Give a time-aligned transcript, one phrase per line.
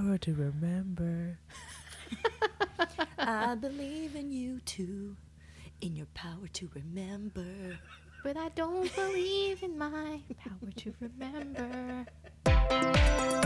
[0.00, 1.38] power to remember.
[3.18, 5.16] I believe in you too,
[5.80, 7.78] in your power to remember.
[8.22, 12.06] But I don't believe in my power to remember.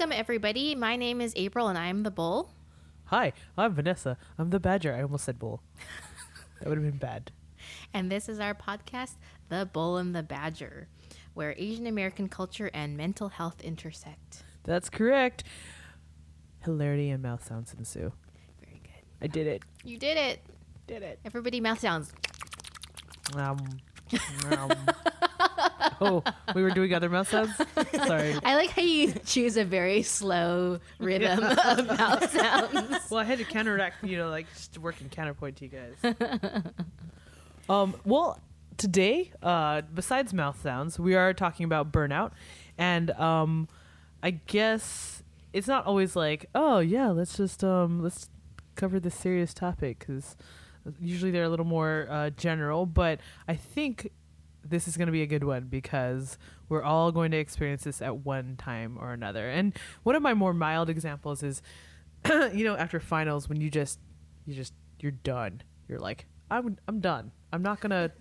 [0.01, 0.75] Welcome, everybody.
[0.75, 2.55] My name is April, and I'm the bull.
[3.09, 4.17] Hi, I'm Vanessa.
[4.39, 4.95] I'm the badger.
[4.95, 5.61] I almost said bull.
[6.59, 7.33] that would have been bad.
[7.93, 9.17] And this is our podcast,
[9.51, 10.89] The Bull and the Badger,
[11.35, 14.43] where Asian American culture and mental health intersect.
[14.65, 15.45] That's correct.
[16.65, 18.11] Hilarity and mouth sounds ensue.
[18.59, 19.05] Very good.
[19.21, 19.65] I did it.
[19.85, 20.41] You did it.
[20.87, 21.19] Did it.
[21.27, 22.11] Everybody, mouth sounds.
[23.37, 23.59] Um,
[24.51, 24.73] um.
[26.01, 26.23] oh,
[26.55, 27.51] we were doing other mouth sounds?
[28.07, 28.35] Sorry.
[28.45, 33.11] I like how you choose a very slow rhythm of mouth sounds.
[33.11, 36.63] Well, I had to counteract, you know, like just working counterpoint to you guys.
[37.69, 38.41] um, well,
[38.77, 42.33] today, uh, besides mouth sounds, we are talking about burnout,
[42.79, 43.69] and um,
[44.23, 48.29] I guess it's not always like, oh yeah, let's just um, let's
[48.77, 50.37] cover this serious topic because
[51.01, 52.87] usually they're a little more uh, general.
[52.87, 54.11] But I think
[54.65, 58.03] this is going to be a good one because we're all going to experience this
[58.03, 59.49] at one time or another.
[59.49, 61.63] And one of my more mild examples is
[62.29, 63.99] you know, after finals when you just
[64.47, 65.63] you just you're done.
[65.89, 67.33] You're like, I'm I'm done.
[67.53, 68.13] I'm not gonna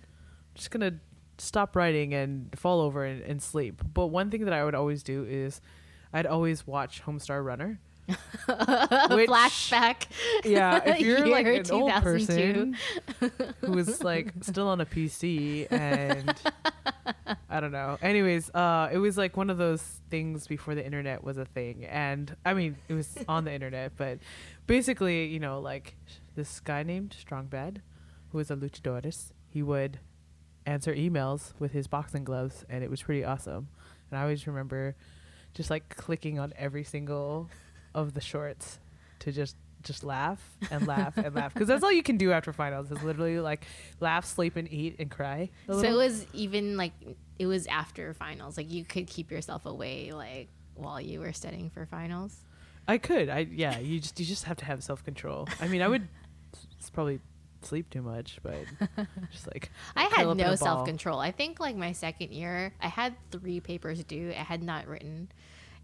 [0.55, 0.99] just gonna
[1.37, 3.81] stop writing and fall over and, and sleep.
[3.93, 5.61] But one thing that I would always do is
[6.13, 7.79] I'd always watch Homestar Runner.
[9.11, 10.07] Which- Flashback.
[10.43, 12.01] Yeah, if you're like an old 2002.
[12.01, 12.77] person
[13.61, 16.33] who is like still on a PC and
[17.49, 17.97] I don't know.
[18.01, 21.85] Anyways, uh, it was like one of those things before the internet was a thing,
[21.85, 24.19] and I mean it was on the internet, but
[24.67, 25.95] basically, you know, like
[26.35, 27.81] this guy named Strong Bad,
[28.31, 29.99] who was a luchadores, he would
[30.65, 33.69] answer emails with his boxing gloves, and it was pretty awesome.
[34.11, 34.95] And I always remember
[35.53, 37.49] just like clicking on every single
[37.93, 38.79] of the shorts
[39.19, 42.51] to just just laugh and laugh and laugh because that's all you can do after
[42.51, 43.65] finals is literally like
[44.01, 45.49] laugh, sleep, and eat and cry.
[45.67, 46.91] So it was even like
[47.37, 48.57] it was after finals.
[48.57, 52.35] Like you could keep yourself away like while you were studying for finals.
[52.87, 53.29] I could.
[53.29, 53.79] I yeah.
[53.79, 55.47] You just you just have to have self control.
[55.61, 56.07] I mean, I would
[56.81, 57.19] s- probably
[57.61, 58.57] sleep too much, but
[59.31, 61.19] just like I had no self control.
[61.19, 64.31] I think like my second year, I had three papers due.
[64.31, 65.29] I had not written,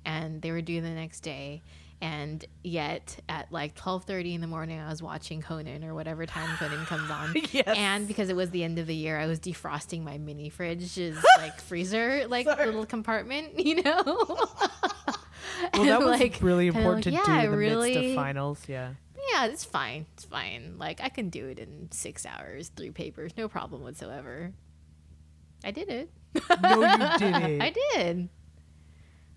[0.03, 1.61] and they were due the next day.
[2.05, 6.27] And yet, at like twelve thirty in the morning, I was watching Conan or whatever
[6.27, 7.33] time Conan comes on.
[7.51, 7.63] Yes.
[7.67, 11.17] And because it was the end of the year, I was defrosting my mini fridge's
[11.37, 14.03] like freezer, like little compartment, you know.
[14.05, 18.15] Well, that was like, really important like, to do yeah, in the midst really- of
[18.15, 18.61] finals.
[18.67, 18.91] Yeah.
[19.31, 20.05] yeah, it's fine.
[20.13, 20.75] It's fine.
[20.77, 24.51] Like I can do it in six hours, three papers, no problem whatsoever.
[25.63, 26.11] I did it.
[26.61, 27.61] No, you didn't.
[27.61, 28.29] I did.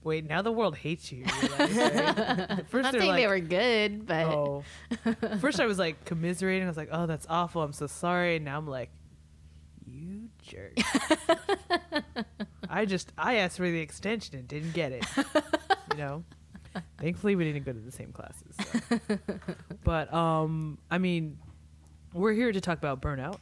[0.04, 1.19] Wait, now the world hates you.
[1.19, 2.66] you realize, right?
[2.70, 4.64] First Not they're saying like, they were good, but oh.
[5.41, 6.64] First I was like commiserating.
[6.64, 7.62] I was like, oh, that's awful.
[7.62, 8.36] I'm so sorry.
[8.36, 8.91] And now I'm like,
[9.84, 10.78] you jerk.
[12.70, 15.04] I just I asked for the extension and didn't get it.
[15.92, 16.25] You know.
[16.98, 18.54] Thankfully, we didn't go to the same classes.
[18.88, 19.19] so.
[19.84, 21.38] But um, I mean,
[22.12, 23.38] we're here to talk about burnout.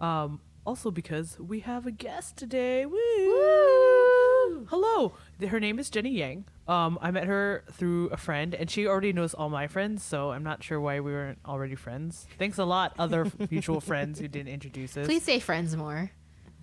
[0.00, 2.84] Um, also because we have a guest today.
[2.84, 4.66] Woo!
[4.68, 5.14] Hello.
[5.44, 6.46] Her name is Jenny Yang.
[6.66, 10.30] Um, I met her through a friend, and she already knows all my friends, so
[10.32, 12.26] I'm not sure why we weren't already friends.
[12.38, 15.06] Thanks a lot, other mutual friends who didn't introduce us.
[15.06, 16.10] please say friends more.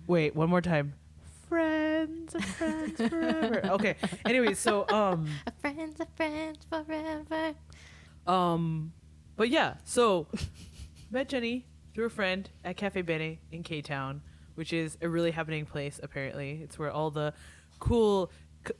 [0.08, 0.94] Wait, one more time.
[1.48, 3.60] Friends, friends forever.
[3.74, 3.94] Okay.
[4.26, 7.54] Anyway, so um, A friend's a friend forever.
[8.26, 8.92] Um,
[9.36, 10.26] but yeah, so
[11.12, 11.64] met Jenny
[11.94, 14.20] through a friend at Cafe Bene in K Town,
[14.56, 16.00] which is a really happening place.
[16.02, 17.32] Apparently, it's where all the
[17.78, 18.30] cool,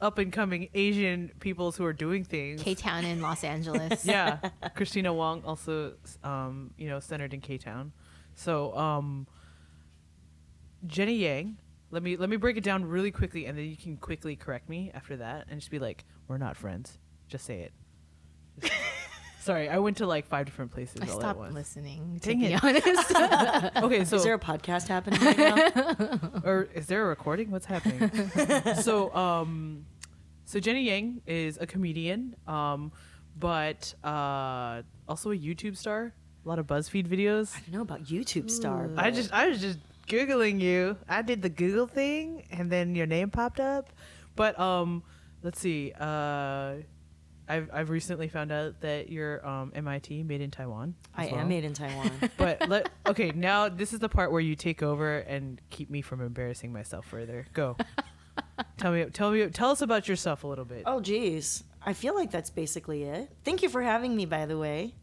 [0.00, 2.62] up and coming Asian peoples who are doing things.
[2.62, 4.04] K Town in Los Angeles.
[4.06, 4.38] yeah,
[4.74, 7.92] Christina Wong also, um, you know, centered in K Town.
[8.34, 9.26] So, um,
[10.86, 11.58] Jenny Yang.
[11.90, 14.68] Let me let me break it down really quickly, and then you can quickly correct
[14.68, 16.98] me after that, and just be like, "We're not friends."
[17.28, 18.72] Just say it.
[19.44, 21.54] Just- Sorry, I went to like five different places I all at stopped once.
[21.54, 22.18] listening.
[22.22, 22.64] To Dang be it.
[22.64, 26.40] honest, Okay, so Is there a podcast happening right now?
[26.44, 27.50] or is there a recording?
[27.50, 28.10] What's happening?
[28.82, 29.84] so, um,
[30.46, 32.90] so Jenny Yang is a comedian, um,
[33.38, 36.12] but uh, also a YouTube star.
[36.44, 37.54] A lot of BuzzFeed videos.
[37.56, 38.90] I don't know about YouTube star.
[38.96, 40.96] I just, I was just googling you.
[41.08, 43.90] I did the Google thing, and then your name popped up.
[44.36, 45.02] But um,
[45.42, 45.92] let's see.
[45.98, 46.76] Uh,
[47.48, 50.94] I've I've recently found out that you're um MIT, made in Taiwan.
[51.16, 51.40] I well.
[51.40, 52.10] am made in Taiwan.
[52.36, 56.00] But let okay now this is the part where you take over and keep me
[56.02, 57.46] from embarrassing myself further.
[57.52, 57.76] Go.
[58.78, 60.82] tell me, tell me, tell us about yourself a little bit.
[60.86, 61.64] oh, geez.
[61.86, 63.30] I feel like that's basically it.
[63.44, 64.94] Thank you for having me, by the way.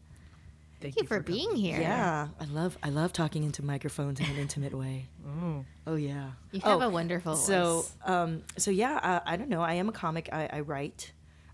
[0.80, 1.80] Thank you for being here.
[1.80, 5.06] Yeah, I love I love talking into microphones in an intimate way.
[5.24, 5.64] coming.
[5.86, 6.30] Oh yeah.
[6.50, 7.96] You have Oh, a wonderful So, voice.
[8.04, 9.62] um, so yeah, uh, I don't know.
[9.62, 10.28] I am a comic.
[10.32, 11.12] I, I write.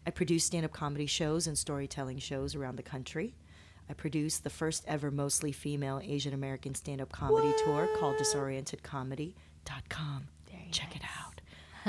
[0.09, 3.35] I produce stand-up comedy shows and storytelling shows around the country.
[3.91, 10.29] I produced the first ever mostly female Asian American stand-up comedy tour called DisorientedComedy.com.
[10.51, 11.43] Very Check it out.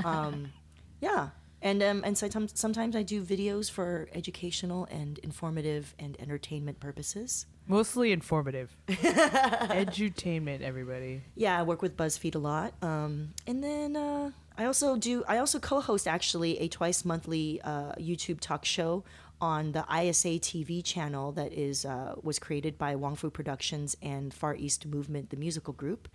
[0.05, 0.51] Um,
[0.99, 1.29] yeah,
[1.61, 7.45] and um, and sometimes sometimes I do videos for educational and informative and entertainment purposes.
[7.67, 8.75] Mostly informative.
[8.89, 11.21] Edutainment, everybody.
[11.35, 12.73] Yeah, I work with BuzzFeed a lot.
[12.81, 15.23] Um, and then uh, I also do.
[15.25, 19.05] I also co-host actually a twice monthly uh, YouTube talk show
[19.39, 24.33] on the ISA TV channel that is uh, was created by Wong Fu Productions and
[24.33, 26.09] Far East Movement, the musical group.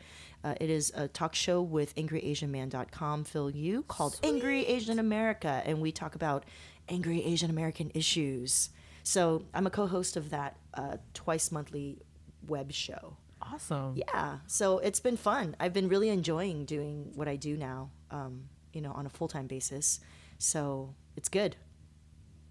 [0.44, 5.81] Uh, it is a talk show with AngryAsianMan.com, Phil Yu, called Angry Asian America, and
[5.81, 6.44] we talk about
[6.91, 8.69] angry Asian American issues.
[9.05, 12.02] So I'm a co-host of that uh, twice monthly
[12.46, 13.17] web show.
[13.52, 13.94] Awesome.
[13.96, 15.55] Yeah, so it's been fun.
[15.61, 19.29] I've been really enjoying doing what I do now, um, you know, on a full
[19.29, 20.00] time basis.
[20.38, 21.56] So it's good.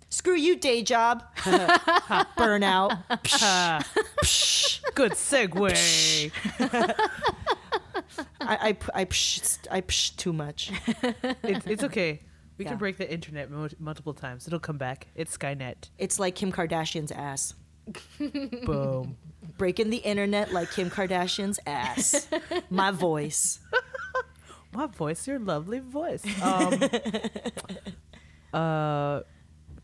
[0.10, 1.24] Screw you, day job.
[2.38, 3.00] Burnout.
[4.96, 6.32] Good segue.
[8.42, 10.72] I, I, I, psh, I psh too much.
[11.44, 12.22] it's, it's okay.
[12.58, 12.72] We Yeah.
[12.72, 13.50] can break the internet
[13.80, 14.46] multiple times.
[14.46, 15.08] It'll come back.
[15.16, 15.90] It's Skynet.
[15.98, 17.56] It's like Kim Kardashian's ass.
[18.66, 19.18] Boom.
[19.58, 22.28] Breaking the internet like Kim Kardashian's ass.
[22.70, 23.60] My voice.
[24.74, 26.24] My voice, your lovely voice.
[26.42, 26.82] Um,
[28.54, 29.22] uh,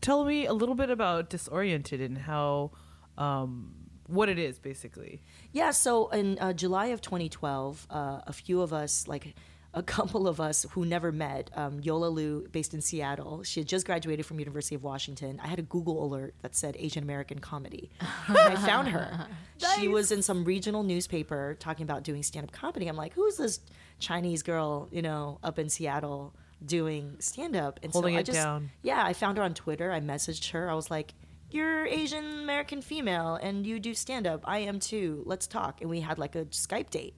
[0.00, 2.72] tell me a little bit about Disoriented and how,
[3.16, 3.74] um,
[4.08, 5.22] what it is basically.
[5.52, 9.34] Yeah, so in uh, July of 2012, uh, a few of us, like
[9.72, 13.68] a couple of us who never met, um, Yola Lu, based in Seattle, she had
[13.68, 15.40] just graduated from University of Washington.
[15.42, 17.90] I had a Google alert that said Asian American comedy.
[18.26, 19.26] and I found her.
[19.78, 22.86] She was in some regional newspaper talking about doing stand-up comedy.
[22.86, 23.60] I'm like, who's this
[23.98, 26.34] Chinese girl, you know, up in Seattle
[26.64, 27.78] doing stand-up?
[27.82, 28.70] And Holding so I it just, down.
[28.82, 29.92] Yeah, I found her on Twitter.
[29.92, 30.70] I messaged her.
[30.70, 31.12] I was like,
[31.50, 34.42] you're Asian American female and you do stand up.
[34.44, 35.22] I am too.
[35.26, 35.82] Let's talk.
[35.82, 37.14] And we had like a Skype date.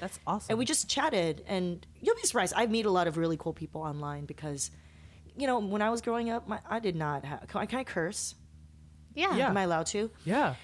[0.00, 0.46] That's awesome.
[0.50, 1.42] And we just chatted.
[1.46, 2.52] And you'll be surprised.
[2.56, 4.70] I meet a lot of really cool people online because,
[5.36, 7.46] you know, when I was growing up, my, I did not have.
[7.48, 8.34] Can I, can I curse?
[9.14, 9.34] yeah.
[9.36, 9.48] Yeah.
[9.48, 10.10] Am I allowed to?
[10.24, 10.54] yeah.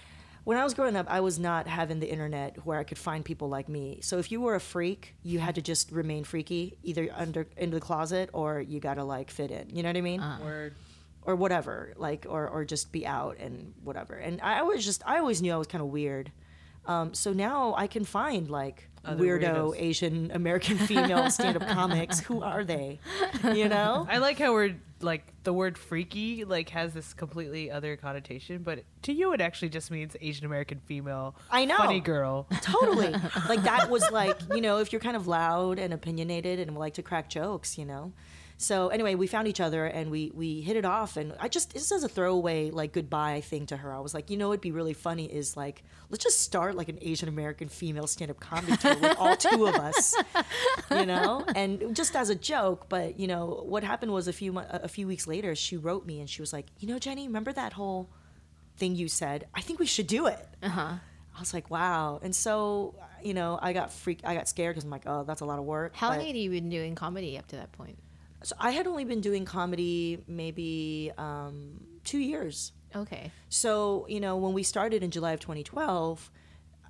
[0.44, 3.24] When I was growing up, I was not having the internet where I could find
[3.24, 4.00] people like me.
[4.02, 7.76] So if you were a freak, you had to just remain freaky, either under into
[7.76, 9.70] the closet or you got to like fit in.
[9.70, 10.20] You know what I mean?
[10.42, 10.74] Word.
[11.22, 14.14] or whatever, like or or just be out and whatever.
[14.14, 16.32] And I always just I always knew I was kind of weird.
[16.86, 19.80] Um, so now I can find like Other weirdo weirdos.
[19.80, 22.20] Asian American female stand-up comics.
[22.20, 23.00] Who are they?
[23.44, 24.06] You know?
[24.08, 28.84] I like how we're like the word freaky like has this completely other connotation, but
[29.02, 31.34] to you it actually just means Asian American female.
[31.50, 31.76] I know.
[31.76, 32.46] Funny girl.
[32.62, 33.14] totally.
[33.48, 36.94] Like that was like you know if you're kind of loud and opinionated and like
[36.94, 38.12] to crack jokes, you know.
[38.62, 41.16] So anyway, we found each other and we we hit it off.
[41.16, 43.92] And I just this is a throwaway like goodbye thing to her.
[43.92, 46.88] I was like, you know, what'd be really funny is like let's just start like
[46.88, 50.14] an Asian American female stand up comedy tour with all two of us,
[50.90, 52.88] you know, and just as a joke.
[52.88, 56.20] But you know what happened was a few a few weeks later, she wrote me
[56.20, 58.10] and she was like, you know, Jenny, remember that whole
[58.76, 59.46] thing you said?
[59.54, 60.46] I think we should do it.
[60.62, 60.92] Uh huh.
[61.36, 62.20] I was like, wow.
[62.22, 64.24] And so, you know, I got freaked.
[64.24, 65.96] I got scared because I'm like, oh, that's a lot of work.
[65.96, 67.98] How But- long had you been doing comedy up to that point?
[68.44, 72.72] So I had only been doing comedy maybe um, two years.
[72.94, 73.30] Okay.
[73.48, 76.30] So, you know, when we started in July of 2012,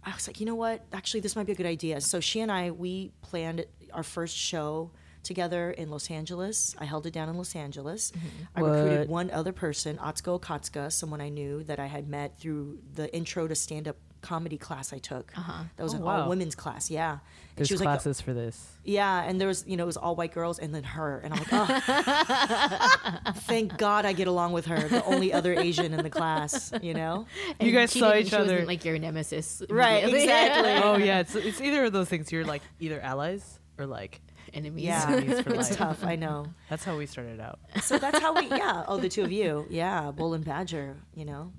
[0.04, 0.84] I was like, you know what?
[0.92, 2.00] Actually, this might be a good idea.
[2.00, 4.90] So she and I, we planned our first show
[5.22, 6.74] together in Los Angeles.
[6.78, 8.12] I held it down in Los Angeles.
[8.56, 12.80] I recruited one other person, Atsuko Okatsuka, someone I knew that I had met through
[12.94, 15.32] the intro to stand up comedy class I took.
[15.36, 15.64] Uh-huh.
[15.76, 16.22] That was Oh, an wow.
[16.22, 17.10] all women's class, yeah.
[17.12, 17.20] And
[17.56, 18.66] There's she was like, the- classes for this.
[18.84, 21.18] yeah, and there was, you know, it was all white girls and then her.
[21.22, 25.92] And I'm like, oh, thank God I get along with her, the only other Asian
[25.92, 27.26] in the class, you know?
[27.60, 28.66] You guys she saw didn't- each she wasn't, other.
[28.66, 29.62] like your nemesis.
[29.68, 30.72] Right, exactly.
[30.88, 32.32] oh yeah, it's it's either of those things.
[32.32, 34.20] You're like either allies or like
[34.54, 34.84] Enemies.
[34.84, 35.76] Yeah, Enemies for it's life.
[35.78, 36.46] tough, I know.
[36.68, 37.58] that's how we started out.
[37.82, 38.84] So that's how we, yeah.
[38.86, 39.66] Oh, the two of you.
[39.70, 41.52] Yeah, Bull and Badger, you know?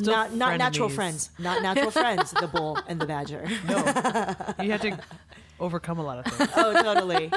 [0.00, 2.30] Not not natural friends, not natural friends.
[2.32, 3.48] The bull and the badger.
[3.68, 3.76] No,
[4.62, 4.98] you have to
[5.60, 6.50] overcome a lot of things.
[6.56, 7.30] oh, totally.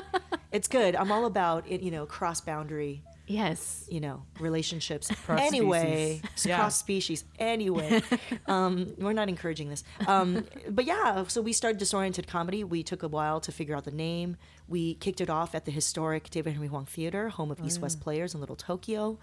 [0.51, 0.95] It's good.
[0.95, 1.81] I'm all about it.
[1.81, 3.03] You know, cross boundary.
[3.27, 3.85] Yes.
[3.89, 5.11] You know, relationships.
[5.25, 6.45] Cross anyway, species.
[6.45, 6.57] Yeah.
[6.57, 7.25] cross species.
[7.39, 8.01] Anyway,
[8.47, 9.83] um, we're not encouraging this.
[10.07, 12.63] Um, but yeah, so we started disoriented comedy.
[12.63, 14.37] We took a while to figure out the name.
[14.69, 17.99] We kicked it off at the historic David Henry Hwang Theater, home of East West
[17.99, 19.19] Players in Little Tokyo.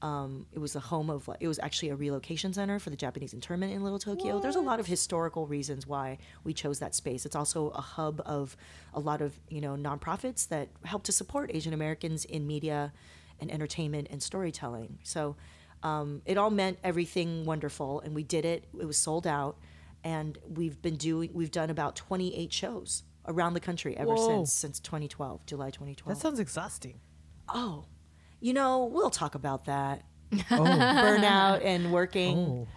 [0.00, 3.32] Um, it was the home of it was actually a relocation center for the Japanese
[3.32, 4.38] internment in Little Tokyo.
[4.38, 7.26] There's a lot of historical reasons why we chose that space.
[7.26, 8.56] It's also a hub of
[8.94, 12.92] a lot of you know nonprofits that help to support Asian Americans in media
[13.40, 14.98] and entertainment and storytelling.
[15.02, 15.36] So
[15.82, 18.68] um, it all meant everything wonderful, and we did it.
[18.80, 19.58] It was sold out,
[20.04, 24.28] and we've been doing we've done about 28 shows around the country ever Whoa.
[24.28, 26.16] since since 2012, July 2012.
[26.16, 27.00] That sounds exhausting.
[27.48, 27.86] oh,
[28.40, 30.02] you know we'll talk about that
[30.32, 32.36] Oh, burnout and working.
[32.38, 32.68] oh.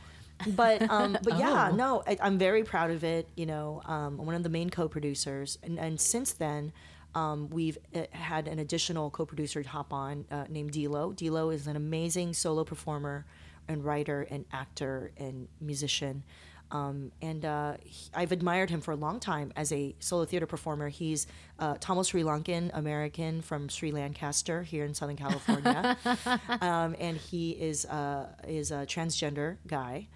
[0.55, 1.75] But um, but yeah, Oh.
[1.75, 3.27] no, I, I'm very proud of it.
[3.35, 6.71] You know, um, I'm one of the main co-producers, and, and since then,
[7.13, 11.13] um, we've uh, had an additional co-producer hop on uh, named D'Lo.
[11.13, 13.25] D'Lo is an amazing solo performer
[13.67, 16.23] and writer and actor and musician.
[16.71, 20.45] Um, and uh, he- I've admired him for a long time as a solo theater
[20.45, 20.89] performer.
[20.89, 21.27] He's
[21.59, 25.97] uh, Tamil Sri Lankan American from Sri Lancaster here in Southern California,
[26.61, 30.07] um, and he is uh, is a transgender guy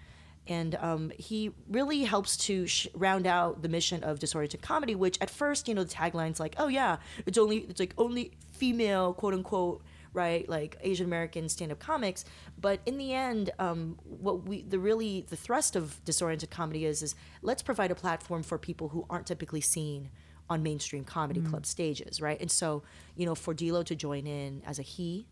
[0.48, 5.18] and um, he really helps to sh- round out the mission of disoriented comedy which
[5.20, 9.12] at first you know the tagline's like oh yeah it's only it's like only female
[9.12, 9.82] quote unquote
[10.16, 12.24] right like asian american stand-up comics
[12.58, 17.02] but in the end um, what we the really the thrust of disoriented comedy is
[17.02, 20.10] is let's provide a platform for people who aren't typically seen
[20.48, 22.82] on mainstream comedy club stages right and so
[23.14, 25.26] you know for D'Lo to join in as a he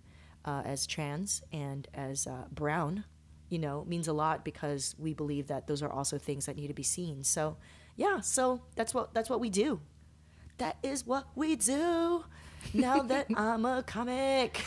[0.45, 3.05] uh, as trans and as uh, brown
[3.55, 6.69] you know, means a lot because we believe that those are also things that need
[6.69, 7.23] to be seen.
[7.23, 7.57] So,
[7.97, 9.81] yeah, so that's what that's what we do.
[10.59, 12.25] That is what we do.
[12.73, 14.63] Now that I'm a comic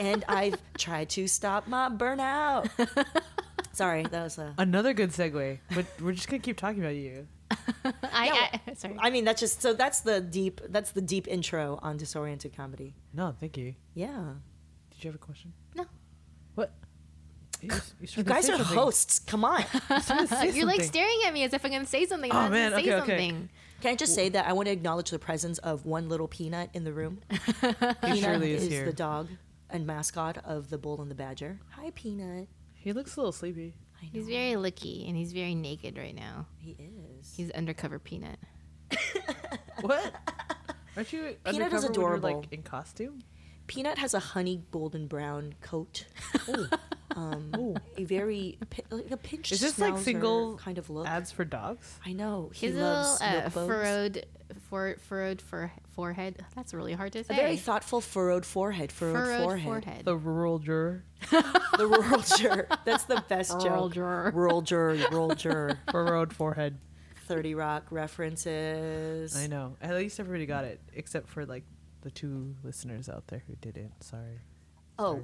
[0.00, 2.68] and I've tried to stop my burnout.
[3.72, 7.26] Sorry, that was a Another good segue, but we're just gonna keep talking about you.
[7.84, 8.96] I, I sorry.
[8.98, 12.94] I mean, that's just so that's the deep that's the deep intro on disoriented comedy.
[13.12, 13.74] No, thank you.
[13.94, 14.34] Yeah.
[14.90, 15.52] Did you have a question?
[15.74, 15.86] No.
[16.54, 16.72] What?
[17.64, 18.76] You, s- You started to guys are something.
[18.76, 19.18] hosts.
[19.20, 19.64] Come on.
[19.90, 22.30] You started to say You're like staring at me as if I'm gonna say something.
[22.32, 23.28] Oh, and I man, say okay, okay.
[23.80, 26.70] Can I just say that I want to acknowledge the presence of one little peanut
[26.74, 27.20] in the room?
[27.30, 27.36] He
[28.02, 28.84] Peanut surely is is here.
[28.86, 29.28] the dog
[29.70, 31.58] and mascot of the Bull and the Badger.
[31.72, 32.48] Hi, Peanut.
[32.74, 33.74] He looks a little sleepy.
[34.00, 36.46] I know He's very looky and he's very naked right now.
[36.58, 37.34] he is.
[37.36, 38.38] He's undercover peanut.
[39.80, 40.14] What?
[40.96, 42.40] Aren't you Peanut is undercover when you're, adorable.
[42.40, 43.20] like in costume?
[43.66, 46.06] Peanut has a honey golden brown coat.
[47.14, 47.76] Um, Oh.
[47.96, 48.58] a very
[48.90, 51.06] like a pinched Is this like single kind of look?
[51.06, 51.98] ads for dogs?
[52.04, 54.26] I know he His loves little uh, furrowed,
[54.68, 56.44] for, furrowed for, forehead.
[56.56, 57.34] That's really hard to say.
[57.34, 58.90] A very thoughtful furrowed forehead.
[58.92, 59.64] Furrowed, furrowed forehead.
[59.84, 60.04] forehead.
[60.04, 61.04] The rural juror.
[61.76, 62.68] The rural juror.
[62.84, 63.94] That's the best Rural joke.
[63.94, 64.32] juror.
[64.34, 64.96] Rural juror.
[65.10, 65.78] Rural juror.
[65.90, 66.78] Furrowed forehead.
[67.26, 69.36] Thirty Rock references.
[69.36, 69.76] I know.
[69.80, 71.64] At least everybody got it, except for like
[72.02, 73.92] the two listeners out there who didn't.
[74.04, 74.40] Sorry.
[74.98, 75.20] Oh,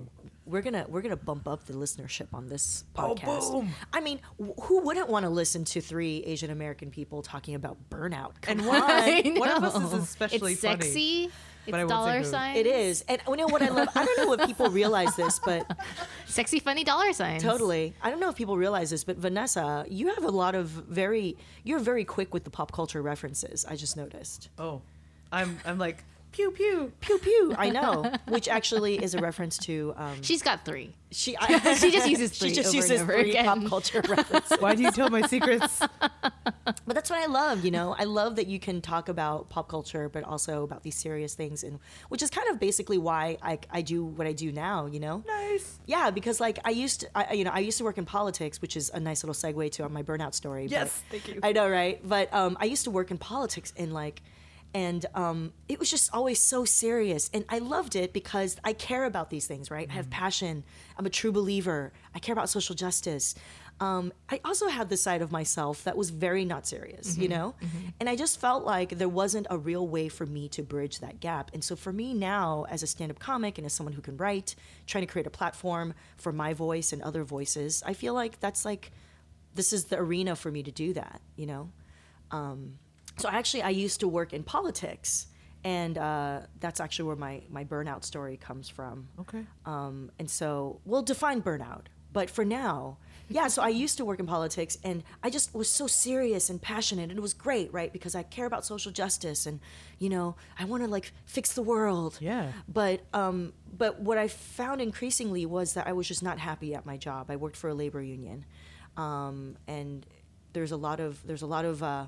[0.47, 3.53] we're gonna we're gonna bump up the listenership on this Oh, podcast.
[3.53, 3.69] boom.
[3.93, 7.77] I mean, wh- who wouldn't want to listen to three Asian American people talking about
[7.89, 8.33] burnout?
[8.41, 8.67] Come And on.
[8.67, 10.83] one, I one of us is especially it's funny.
[10.83, 11.31] sexy.
[11.67, 12.25] but I It's won't dollar who.
[12.25, 12.59] signs.
[12.59, 13.89] It is, and you know what I love.
[13.95, 15.71] I don't know what people realize this, but
[16.27, 17.43] sexy, funny dollar signs.
[17.43, 20.67] totally, I don't know if people realize this, but Vanessa, you have a lot of
[20.69, 23.65] very, you're very quick with the pop culture references.
[23.69, 24.49] I just noticed.
[24.59, 24.83] Oh,
[25.31, 26.93] I'm I'm like pew pew.
[27.01, 27.55] Pew pew.
[27.59, 29.93] I know, which actually is a reference to.
[29.97, 30.95] Um, She's got three.
[31.11, 33.45] she I, She just uses she just over and uses over three again.
[33.45, 34.59] pop culture references.
[34.61, 35.81] Why do you tell my secrets?
[35.81, 37.95] But that's what I love, you know.
[37.99, 41.65] I love that you can talk about pop culture, but also about these serious things,
[41.65, 45.01] and which is kind of basically why I, I do what I do now, you
[45.01, 45.25] know.
[45.27, 45.79] nice.
[45.87, 48.63] Yeah, because like I used, to, I, you know, I used to work in politics,
[48.63, 50.65] which is a nice little segue to my burnout story.
[50.65, 51.41] but- Yes, thank you.
[51.43, 52.01] I know, right?
[52.09, 54.23] But um, I used to work in politics, and like,
[54.73, 59.05] and um, it was just always so serious, and I loved it because I care
[59.05, 59.89] about these things, right?
[59.91, 60.65] I have passion.
[60.97, 61.93] I'm a true believer.
[62.15, 63.35] I care about social justice.
[63.81, 67.55] Um, I also had the side of myself that was very not serious, you know?
[67.99, 71.19] And I just felt like there wasn't a real way for me to bridge that
[71.19, 71.51] gap.
[71.55, 74.19] And so for me now, as a stand up comic and as someone who can
[74.19, 74.55] write,
[74.87, 78.67] trying to create a platform for my voice and other voices, I feel like that's
[78.67, 78.93] like,
[79.55, 81.71] this is the arena for me to do that, you know?
[82.31, 82.79] Um,
[83.21, 85.27] so actually, I used to work in politics.
[85.63, 89.09] And uh, that's actually where my, my burnout story comes from.
[89.21, 89.45] Okay.
[89.67, 91.87] Um, and so we'll define burnout.
[92.13, 92.99] but for now,
[93.29, 93.47] yeah.
[93.47, 97.11] So I used to work in politics, and I just was so serious and passionate,
[97.11, 97.93] and it was great, right?
[97.93, 99.61] Because I care about social justice, and
[99.99, 102.19] you know, I want to like fix the world.
[102.21, 102.51] Yeah.
[102.67, 106.85] But um, but what I found increasingly was that I was just not happy at
[106.85, 107.31] my job.
[107.31, 108.45] I worked for a labor union,
[108.97, 110.05] um, and
[110.53, 112.07] there's a lot of there's a lot of uh,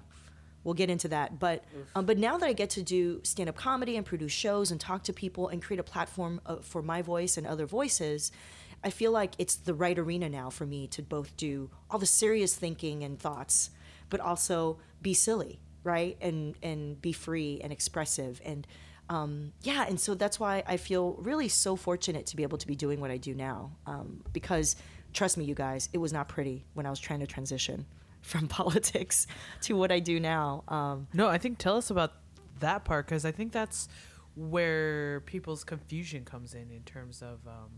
[0.64, 1.38] we'll get into that.
[1.38, 1.64] But
[1.94, 4.80] um, but now that I get to do stand up comedy and produce shows and
[4.80, 8.32] talk to people and create a platform uh, for my voice and other voices.
[8.84, 12.06] I feel like it's the right arena now for me to both do all the
[12.06, 13.70] serious thinking and thoughts,
[14.10, 16.16] but also be silly, right?
[16.20, 18.66] And and be free and expressive and
[19.08, 22.66] um, yeah, and so that's why I feel really so fortunate to be able to
[22.66, 23.72] be doing what I do now.
[23.86, 24.74] Um, because
[25.12, 27.84] trust me, you guys, it was not pretty when I was trying to transition
[28.22, 29.26] from politics
[29.62, 30.64] to what I do now.
[30.68, 32.12] Um, No, I think tell us about
[32.60, 33.88] that part because I think that's
[34.34, 37.70] where people's confusion comes in in terms of um,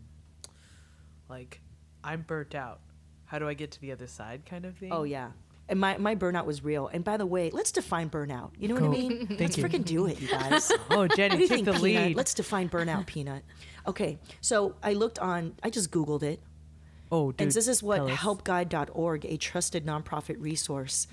[1.28, 1.60] like
[2.02, 2.80] I'm burnt out.
[3.26, 4.92] How do I get to the other side, kind of thing?
[4.92, 5.30] oh yeah.
[5.66, 6.88] And my, my burnout was real.
[6.88, 8.50] And by the way, let's define burnout.
[8.58, 9.26] You know what I mean?
[9.40, 10.70] Let's freaking do it, you guys.
[10.90, 11.80] Oh, Jenny, take the Peanut?
[11.82, 12.16] lead.
[12.16, 13.42] Let's define burnout, Peanut.
[13.86, 16.42] Okay, so I looked on, I just Googled it.
[17.10, 21.06] Oh, dude, and this is what helpguide.org, a trusted nonprofit resource.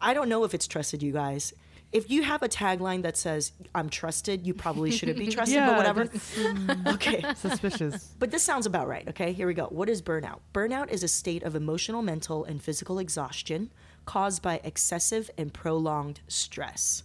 [0.00, 1.52] I don't know if it's trusted, you guys.
[1.90, 5.56] If you have a tagline that says "I'm trusted," you probably shouldn't be trusted.
[5.56, 6.10] Yeah, but whatever.
[6.94, 7.24] okay.
[7.36, 8.14] suspicious.
[8.18, 9.32] But this sounds about right, okay?
[9.32, 9.66] Here we go.
[9.66, 10.40] What is burnout?
[10.52, 13.70] Burnout is a state of emotional, mental, and physical exhaustion
[14.04, 17.04] caused by excessive and prolonged stress.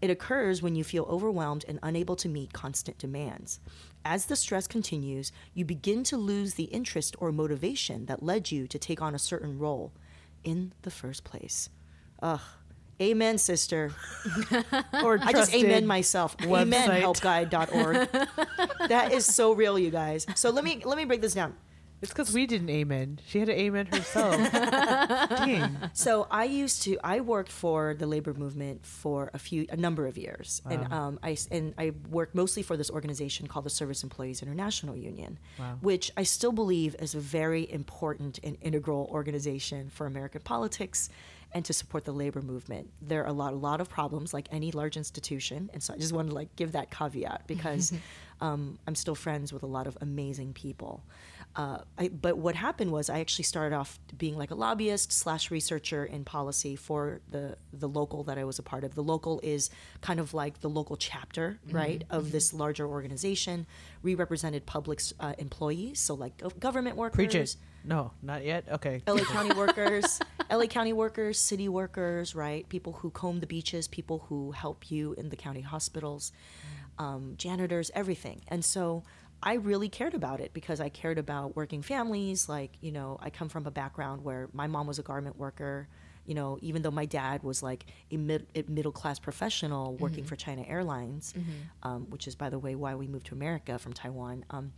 [0.00, 3.60] It occurs when you feel overwhelmed and unable to meet constant demands.
[4.10, 8.66] As the stress continues, you begin to lose the interest or motivation that led you
[8.66, 9.92] to take on a certain role
[10.42, 11.68] in the first place.
[12.22, 12.40] Ugh.
[13.02, 13.92] Amen, sister.
[15.04, 16.34] Or I just amen myself.
[16.42, 17.02] Amen website.
[17.02, 18.88] helpguide.org.
[18.88, 20.26] that is so real, you guys.
[20.34, 21.54] So let me let me break this down.
[22.00, 23.18] It's because we didn't amen.
[23.26, 24.36] She had to amen herself.
[24.52, 25.76] Dang.
[25.94, 30.06] So I used to I worked for the labor movement for a few a number
[30.06, 31.08] of years, and Wow.
[31.08, 35.38] um, I and I worked mostly for this organization called the Service Employees International Union,
[35.58, 35.78] Wow.
[35.80, 41.08] which I still believe is a very important and integral organization for American politics.
[41.50, 44.48] And to support the labor movement, there are a lot, a lot of problems, like
[44.52, 47.90] any large institution, and so I just wanted to like give that caveat because
[48.42, 51.02] um, I'm still friends with a lot of amazing people.
[51.56, 55.50] Uh, I, but what happened was I actually started off being like a lobbyist slash
[55.50, 58.94] researcher in policy for the the local that I was a part of.
[58.94, 63.66] The local is kind of like the local chapter, right, of this larger organization.
[64.02, 67.56] We represented public uh, employees, so like government workers, Preach it.
[67.84, 68.64] No, not yet.
[68.70, 69.02] Okay.
[69.06, 72.68] LA County workers, LA County workers, city workers, right?
[72.68, 76.32] People who comb the beaches, people who help you in the county hospitals,
[76.98, 78.42] um, janitors, everything.
[78.48, 79.04] And so
[79.42, 82.48] I really cared about it because I cared about working families.
[82.48, 85.88] Like, you know, I come from a background where my mom was a garment worker.
[86.26, 90.24] You know, even though my dad was like a, mid- a middle class professional working
[90.24, 91.32] for China Airlines,
[91.82, 94.44] um, which is, by the way, why we moved to America from Taiwan.
[94.50, 94.72] Um,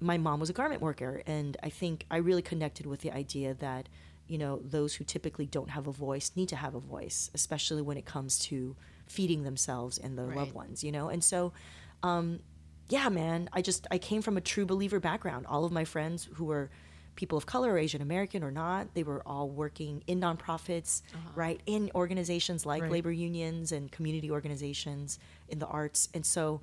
[0.00, 3.54] my mom was a garment worker and i think i really connected with the idea
[3.54, 3.88] that
[4.28, 7.80] you know those who typically don't have a voice need to have a voice especially
[7.80, 10.36] when it comes to feeding themselves and their Right.
[10.36, 11.54] loved ones you know and so
[12.02, 12.40] um,
[12.88, 16.28] yeah man i just i came from a true believer background all of my friends
[16.34, 16.70] who were
[17.16, 21.02] people of color asian american or not they were all working in nonprofits
[21.34, 22.90] right in organizations like Right.
[22.92, 25.18] labor unions and community organizations
[25.48, 26.60] in the arts and so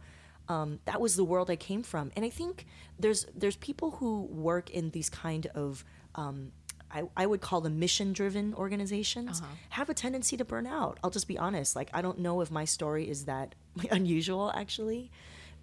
[0.49, 2.11] um, that was the world I came from.
[2.17, 2.65] And I think
[2.99, 6.51] there's there's people who work in these kind of um,
[6.91, 10.99] I, I would call them mission driven organizations have a tendency to burn out.
[11.01, 11.77] I'll just be honest.
[11.77, 13.55] Like I don't know if my story is that
[13.91, 15.11] unusual actually,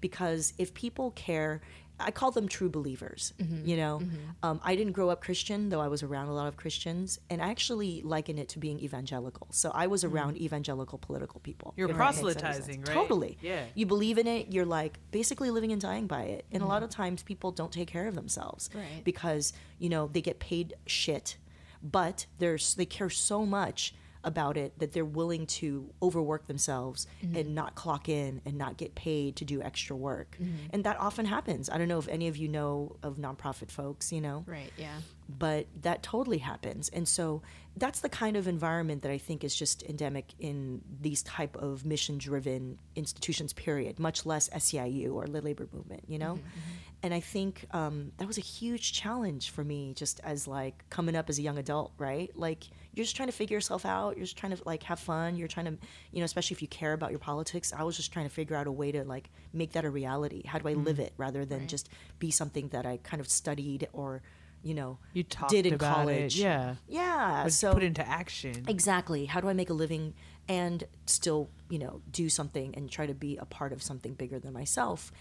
[0.01, 1.61] because if people care.
[2.03, 3.35] I call them true believers.
[3.39, 3.69] Mm-hmm.
[3.69, 4.17] You know, mm-hmm.
[4.43, 7.43] um, I didn't grow up Christian, though I was around a lot of Christians, and
[7.43, 9.49] I actually liken it to being evangelical.
[9.51, 10.17] So I was mm-hmm.
[10.17, 11.75] around evangelical political people.
[11.77, 12.41] You're if that makes any sense.
[12.41, 12.95] proselytizing, right?
[12.95, 13.65] Totally Yeah.
[13.75, 16.83] you believe in it you're like basically living and dying by it and a lot
[16.83, 19.05] of times people don't take care of themselves Right.
[19.05, 21.37] because you know they get paid shit
[21.83, 27.37] but there's they care so much about it that they're willing to overwork themselves mm-hmm.
[27.37, 30.55] and not clock in and not get paid to do extra work mm-hmm.
[30.71, 34.13] and that often happens i don't know if any of you know of nonprofit folks
[34.13, 34.73] you know Right.
[34.77, 34.99] Yeah.
[35.39, 36.89] But that totally happens.
[36.89, 37.43] And so
[37.77, 41.85] that's the kind of environment that i think is just endemic in these type of
[41.85, 46.35] mission driven institutions period much less seiu or the labor movement you know?
[46.35, 46.77] Mm-hmm, mm-hmm.
[47.03, 51.17] And i think um, that was a huge challenge for me just as like coming
[51.17, 52.31] up as a young adult right?
[52.37, 54.17] Like you're just trying to figure yourself out.
[54.17, 55.37] You're just trying to like have fun.
[55.37, 55.79] You're trying to
[56.13, 58.57] you know especially if you care about your politics i was just trying to figure
[58.57, 60.43] out a way to like make that a reality.
[60.45, 61.07] How do i live mm-hmm.
[61.07, 61.69] it rather than Right.
[61.69, 61.89] just
[62.19, 64.23] be something that i kind of studied or
[64.63, 66.37] you know, You did in college.
[66.39, 66.43] it.
[66.43, 66.75] Yeah.
[66.89, 67.43] Yeah.
[67.45, 68.65] But so put into action.
[68.69, 69.25] Exactly.
[69.27, 70.15] How do I make a living
[70.49, 74.39] and still, you know, do something and try to be a part of something bigger
[74.39, 75.13] than myself?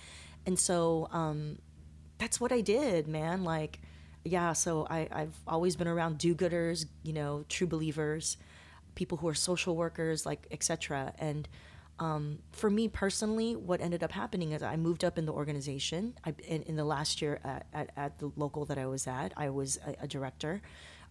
[0.45, 1.59] And so um,
[2.17, 3.43] that's what I did, man.
[3.43, 3.79] Like,
[4.25, 4.53] yeah.
[4.53, 8.37] So I, I've always been around do-gooders, you know, true believers,
[8.95, 11.13] people who are social workers, like etc.
[11.19, 11.47] And
[11.99, 16.13] um, for me personally, what ended up happening is I moved up in the organization.
[16.25, 19.33] I, in, in the last year at, at, at the local that I was at,
[19.35, 20.61] I was a, a director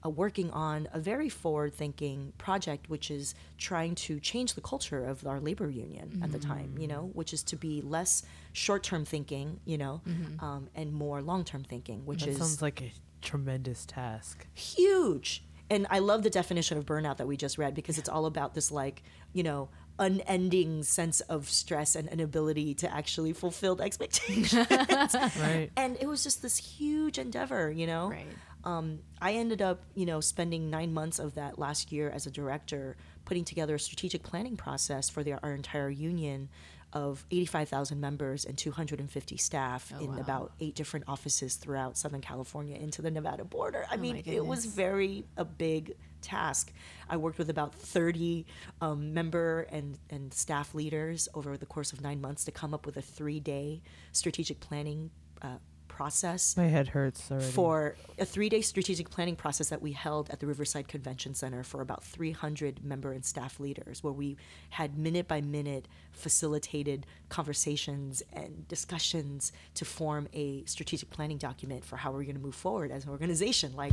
[0.05, 5.05] uh, working on a very forward thinking project, which is trying to change the culture
[5.05, 8.22] of our labor union at the time, you know, which is to be less
[8.53, 10.01] short term thinking, you know,
[10.40, 14.46] um, and more long term thinking, which that is sounds like a tremendous task.
[14.55, 15.44] huge.
[15.70, 18.55] And I love the definition of burnout that we just read because it's all about
[18.55, 19.03] this, like,
[19.35, 19.68] you know,
[19.99, 24.55] unending sense of stress and inability to actually fulfill expectations.
[25.39, 25.71] Right.
[25.77, 28.11] and it was just this huge endeavor, you know?
[28.11, 28.27] Right.
[28.65, 32.31] um, I ended up, you know, spending nine months of that last year as a
[32.31, 36.49] director, putting together a strategic planning process for the, our entire union
[36.92, 40.20] of 85,000 members and 250 staff Oh, in wow.
[40.20, 43.85] about eight different offices throughout Southern California into the Nevada border.
[43.90, 46.72] I Oh, mean, it was very a big task.
[47.09, 48.46] I worked with about 30
[48.81, 52.87] um, member and, and staff leaders over the course of nine months to come up
[52.87, 55.11] with a three day strategic planning
[55.42, 55.59] uh,
[55.99, 57.51] process My head hurts already.
[57.51, 61.65] for a three day strategic planning process that we held at the Riverside Convention Center
[61.65, 64.37] for about 300 member and staff leaders, where we
[64.71, 71.97] had minute by minute facilitated conversations and discussions to form a strategic planning document for
[71.97, 73.75] how we're going to move forward as an organization.
[73.75, 73.93] Like,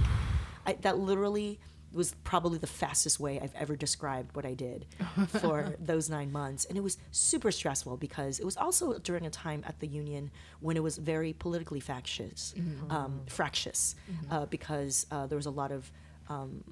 [0.67, 1.59] I, that literally
[1.93, 4.85] was probably the fastest way I've ever described what I did
[5.27, 6.65] for those nine months.
[6.65, 10.29] And it was super stressful because it was also during a time at the union
[10.59, 12.53] when it was very politically factious,
[12.89, 13.95] um, fractious,
[14.29, 15.89] uh, because uh, there was a lot of
[16.27, 16.63] um,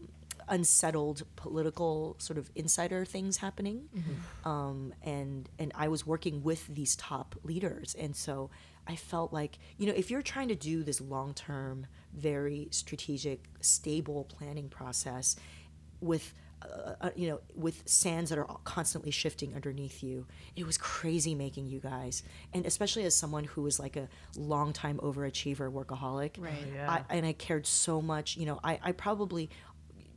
[0.50, 3.88] unsettled political sort of insider things happening.
[4.44, 7.96] Um, and, and I was working with these top leaders.
[7.98, 8.50] And so
[8.88, 13.46] I felt like, you know, if you're trying to do this long term, very strategic,
[13.62, 15.36] stable planning process
[16.02, 20.78] with, uh, uh, you know, with sands that are constantly shifting underneath you, it was
[20.78, 22.24] crazy making you guys.
[22.54, 26.54] And especially as someone who was like a long time overachiever, workaholic, Right.
[26.54, 26.92] Oh, yeah.
[27.10, 28.38] I, and I cared so much.
[28.38, 29.50] You know, I, I probably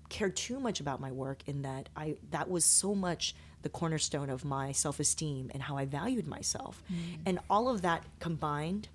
[0.09, 3.35] cared too much about my work in that I that was so much
[3.67, 6.85] the cornerstone of my self-esteem and how I valued myself.
[6.89, 7.19] Mm.
[7.27, 8.89] And all of that combined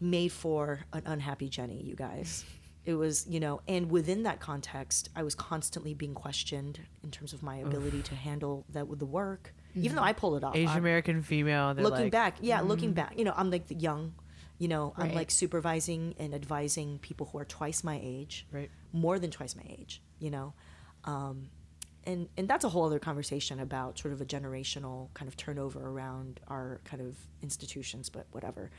[0.00, 2.46] made for an unhappy Jenny, you guys.
[2.86, 7.34] It was, you know, and within that context, I was constantly being questioned in terms
[7.34, 9.52] of my ability to handle that with the work.
[9.74, 10.08] Even though mm-hmm.
[10.08, 10.56] I pull it off.
[10.56, 11.74] Asian American female.
[11.76, 12.94] Looking like, back yeah looking mm.
[12.94, 14.14] back you know i'm like the young
[14.58, 18.70] you know i'm like supervising and advising people who are twice my age Right.
[18.92, 20.54] more than twice my age you know
[21.04, 21.50] um,
[22.08, 25.86] and and that's a whole other conversation about sort of a generational kind of turnover
[25.86, 28.70] around our kind of institutions but whatever.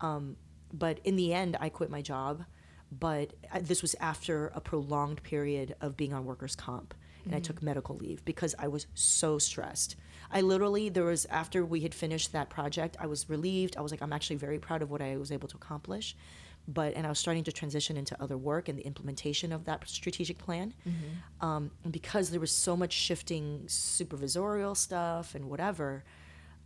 [0.00, 0.36] Um,
[0.72, 2.44] but in the end i quit my job
[2.90, 6.94] but this was after a prolonged period of being on workers comp
[7.24, 9.96] and i took medical leave because i was so stressed.
[10.30, 13.76] I literally there was after we had finished that project i was relieved.
[13.76, 16.16] I was like i'm actually very proud of what i was able to accomplish
[16.66, 19.86] but and i was starting to transition into other work and the implementation of that
[19.88, 20.72] strategic plan.
[21.40, 26.04] Um, and because there was so much shifting supervisorial stuff and whatever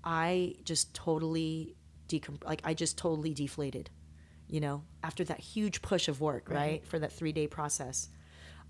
[0.05, 1.75] i just totally
[2.09, 3.91] decom- like i just totally deflated
[4.49, 8.09] you know after that huge push of work right, for that three day process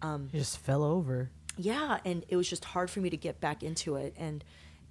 [0.02, 1.30] You just fell over.
[1.56, 4.42] yeah and it was just hard for me to get back into it and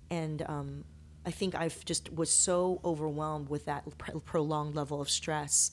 [0.10, 0.84] and um,
[1.26, 5.72] i think i've just was so overwhelmed with that pr- prolonged level of stress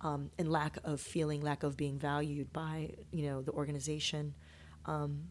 [0.00, 4.34] um, and lack of feeling lack of being valued by you know the organization
[4.86, 5.24] um,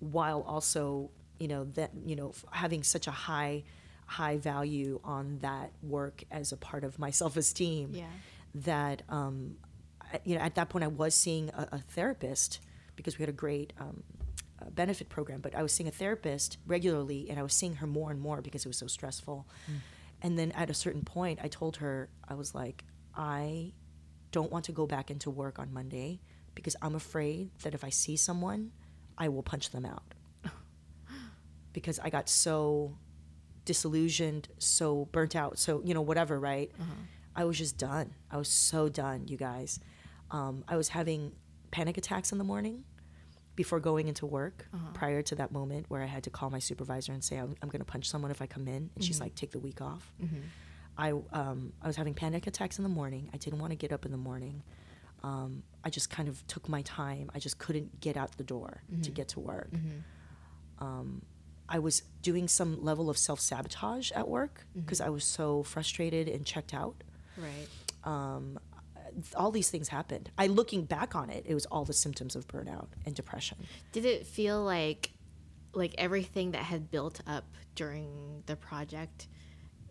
[0.00, 3.62] while also you know that you know having such a high
[4.06, 8.04] high value on that work as a part of my self-esteem Yeah.
[8.54, 9.56] that um,
[10.00, 12.60] I- you know at that point I was seeing a, a therapist
[12.96, 14.02] because we had a great um,
[14.62, 17.86] uh, benefit program, but I was seeing a therapist regularly, and I was seeing her
[17.86, 19.46] more and more because it was so stressful.
[20.22, 22.84] And then at a certain point, I told her I was like,
[23.16, 23.72] I
[24.30, 26.20] don't want to go back into work on Monday
[26.54, 28.72] because I'm afraid that if I see someone,
[29.16, 30.14] I will punch them out
[31.72, 32.96] because I got so
[33.64, 36.70] disillusioned, so burnt out, so you know whatever, right?
[36.80, 36.92] Uh-huh.
[37.34, 38.14] I was just done.
[38.30, 39.80] I was so done, you guys.
[40.30, 41.32] Um, I was having
[41.70, 42.84] panic attacks in the morning
[43.54, 44.66] before going into work.
[44.72, 44.92] Uh-huh.
[44.94, 47.68] Prior to that moment where I had to call my supervisor and say I'm, I'm
[47.68, 49.24] going to punch someone if I come in, and she's mm-hmm.
[49.24, 50.40] like, "Take the week off." Mm-hmm.
[50.98, 53.28] I um, I was having panic attacks in the morning.
[53.34, 54.62] I didn't want to get up in the morning.
[55.22, 57.30] um, I just kind of took my time.
[57.34, 59.70] I just couldn't get out the door to get to work.
[60.78, 61.22] Um,
[61.68, 66.28] I was doing some level of self sabotage at work because I was so frustrated
[66.28, 67.02] and checked out.
[67.36, 67.68] Right.
[68.04, 68.58] Um,
[69.34, 70.30] all these things happened.
[70.36, 73.58] I looking back on it, it was all the symptoms of burnout and depression.
[73.92, 75.12] Did it feel like
[75.74, 79.28] like everything that had built up during the project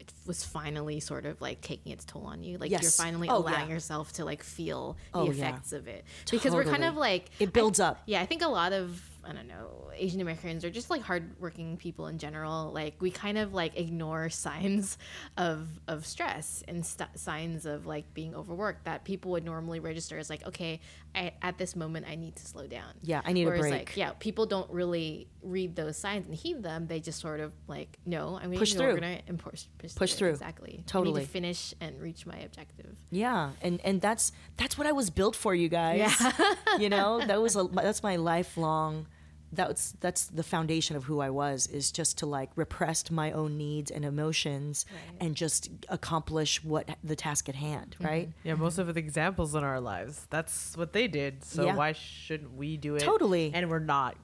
[0.08, 2.58] it was finally sort of like taking its toll on you?
[2.58, 3.74] Like you're finally Oh, allowing yeah.
[3.76, 5.32] yourself to like feel the Oh, yeah.
[5.32, 6.06] effects of it.
[6.30, 8.02] Because we're kind of like It builds up.
[8.06, 11.78] Yeah, I think a lot of I don't know Asian Americans or just like hardworking
[11.78, 12.72] people in general.
[12.74, 14.98] Like we kind of like ignore signs
[15.38, 20.18] of of stress and st- signs of like being overworked that people would normally register
[20.18, 20.80] as like okay,
[21.14, 22.92] I, at this moment I need to slow down.
[23.02, 23.72] Yeah, I need a break.
[23.72, 26.88] Like yeah, people don't really read those signs and heed them.
[26.88, 28.98] They just sort of like no, I'm going Push to through.
[28.98, 30.18] and push push, Push through.
[30.28, 30.30] through.
[30.32, 30.72] Exactly.
[30.74, 31.22] I need Totally.
[31.24, 32.98] to finish and reach my objective.
[33.12, 36.00] Yeah, and and that's that's what I was built for, you guys.
[36.00, 36.32] Yeah.
[36.80, 39.08] you know, that was a that's my lifelong.
[39.56, 43.58] That's that's the foundation of who I was is just to like repress my own
[43.58, 45.18] needs and emotions Right.
[45.22, 48.06] and just accomplish what the task at hand, mm-hmm.
[48.06, 48.30] right?
[48.44, 51.44] Yeah, most of the examples in our lives, that's what they did.
[51.44, 51.76] So Yeah.
[51.76, 53.00] why shouldn't we do it?
[53.02, 53.52] Totally.
[53.54, 54.16] And we're not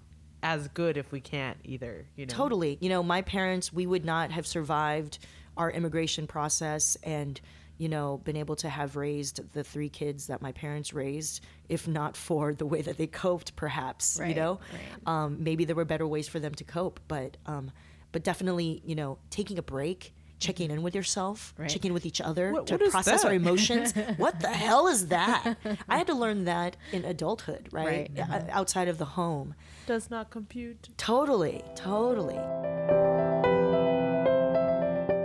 [0.44, 2.08] as good if we can't either.
[2.16, 2.34] You know.
[2.34, 2.78] Totally.
[2.82, 5.20] You know, my parents, we would not have survived
[5.58, 7.40] our immigration process and,
[7.82, 11.88] you know, been able to have raised the three kids that my parents raised if
[11.88, 14.60] not for the way that they coped, perhaps, you know?
[14.72, 15.08] right.
[15.14, 17.72] Um, maybe there were better ways for them to cope, but, um,
[18.12, 20.14] but definitely, you know, taking a break.
[20.40, 21.70] Checking in with yourself, Right.
[21.70, 23.94] checking in with each other What- to what is process our emotions.
[24.18, 25.56] what the hell is that?
[25.88, 28.10] I had to learn that in adulthood, right?
[28.18, 28.28] Right.
[28.32, 29.54] O- Outside of the home.
[29.86, 30.90] Does not compute.
[30.98, 32.40] Totally, totally.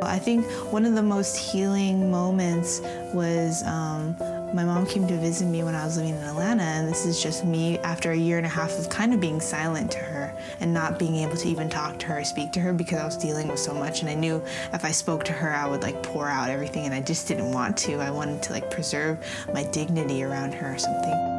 [0.08, 2.80] I think one of the most healing moments
[3.12, 4.16] was um,
[4.54, 7.22] my mom came to visit me when I was living in Atlanta, and this is
[7.22, 10.32] just me after a year and a half of kind of being silent to her
[10.60, 13.04] and not being able to even talk to her, or speak to her because I
[13.04, 14.42] was dealing with so much, and I knew
[14.72, 17.52] if I spoke to her, I would like pour out everything, and I just didn't
[17.52, 17.96] want to.
[17.96, 19.18] I wanted to like preserve
[19.52, 21.36] my dignity around her or something.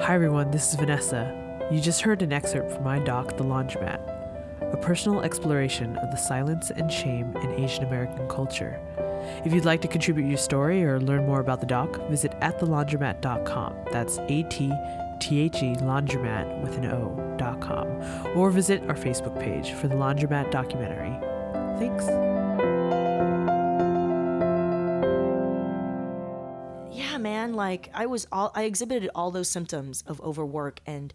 [0.00, 1.34] Hi everyone, this is Vanessa.
[1.70, 3.98] You just heard an excerpt from my doc, The Laundromat,
[4.72, 8.80] a personal exploration of the silence and shame in Asian American culture.
[9.44, 13.74] If you'd like to contribute your story or learn more about the doc, visit atthelaundromat.com.
[13.90, 14.72] That's A T
[15.20, 17.86] T H E laundromat with an O dot com.
[18.36, 21.14] Or visit our Facebook page for the Laundromat documentary.
[21.78, 22.06] Thanks.
[26.92, 31.12] yeah man like i was all i exhibited all those symptoms of overwork and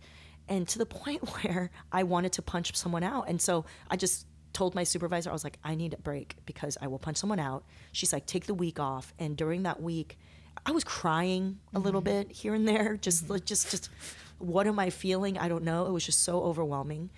[0.52, 3.28] and to the point where i wanted to punch someone out.
[3.28, 6.78] And so i just told my supervisor i was like i need a break because
[6.82, 7.64] i will punch someone out.
[7.92, 9.14] She's like take the week off.
[9.18, 10.20] And during that week
[10.66, 13.90] i was crying a little bit here and there just like just just
[14.38, 15.38] what am i feeling?
[15.38, 15.88] I don't know.
[15.88, 17.10] It was just so overwhelming.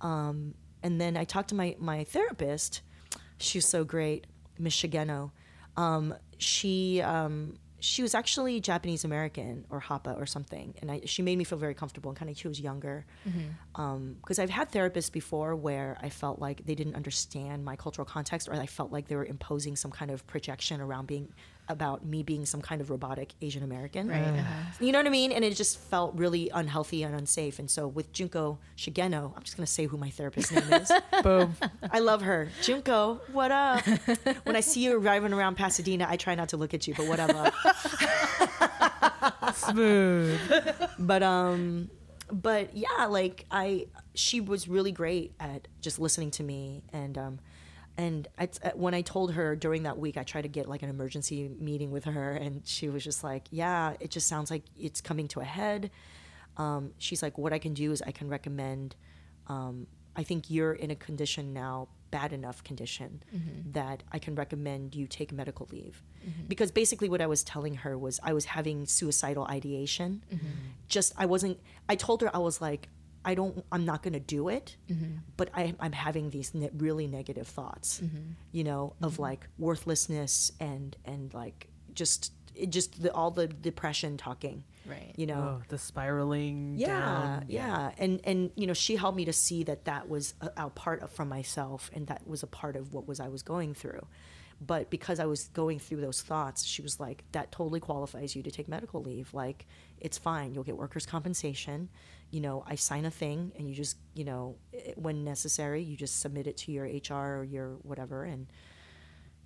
[0.00, 2.82] Um, and then i talked to my my therapist.
[3.38, 4.26] She's so great
[4.58, 5.30] miss shigeno.
[5.76, 11.20] Um, she um, she was actually Japanese American or Hapa or something, and I, she
[11.20, 12.10] made me feel very comfortable.
[12.10, 13.80] And kind of she was younger, mm-hmm.
[13.82, 18.06] um, because I've had therapists before where I felt like they didn't understand my cultural
[18.06, 21.32] context, or I felt like they were imposing some kind of projection around being
[21.68, 24.08] about me being some kind of robotic Asian American.
[24.08, 24.20] Right.
[24.20, 24.54] uh-huh.
[24.80, 25.32] You know what I mean?
[25.32, 27.58] And it just felt really unhealthy and unsafe.
[27.58, 30.92] And so with Junko Shigeno, I'm just gonna say who my therapist name is.
[31.22, 31.56] Boom.
[31.90, 32.48] I love her.
[32.62, 33.84] Junko, what up?
[34.44, 37.06] when I see you arriving around Pasadena, I try not to look at you, but
[37.06, 37.50] whatever.
[39.54, 40.40] Smooth.
[40.98, 41.90] but um
[42.30, 47.38] but yeah, like I she was really great at just listening to me and um
[47.96, 50.88] and I, when I told her during that week, I tried to get like an
[50.88, 55.00] emergency meeting with her, and she was just like, "Yeah, it just sounds like it's
[55.00, 55.90] coming to a head."
[56.56, 58.96] Um, she's like, "What I can do is I can recommend.
[59.48, 63.22] Um, I think you're in a condition now, bad enough condition,
[63.72, 66.02] that I can recommend you take medical leave."
[66.48, 70.24] Because basically, what I was telling her was I was having suicidal ideation.
[70.88, 71.58] Just I wasn't.
[71.88, 72.88] I told her I was like,
[73.24, 73.64] I don't.
[73.70, 75.18] I'm not going to do it, mm-hmm.
[75.36, 78.32] but I, I'm having these ne- really negative thoughts, mm-hmm.
[78.50, 79.22] you know, of mm-hmm.
[79.22, 85.12] like worthlessness and and like just it just the, all the depression talking, Right.
[85.16, 85.58] you know.
[85.60, 87.44] Oh, the spiraling Yeah, down.
[87.48, 90.70] yeah, and and you know, she helped me to see that that was a, a
[90.70, 93.74] part of from myself, and that was a part of what was I was going
[93.74, 94.06] through.
[94.64, 98.42] But because I was going through those thoughts, she was like, "That totally qualifies you
[98.44, 99.34] to take medical leave.
[99.34, 99.66] Like,
[99.98, 100.54] it's fine.
[100.54, 101.88] You'll get workers' compensation.
[102.32, 105.96] You know, I sign a thing, and you just, you know, eh, when necessary, you
[105.96, 108.48] just submit it to your HR or your whatever, and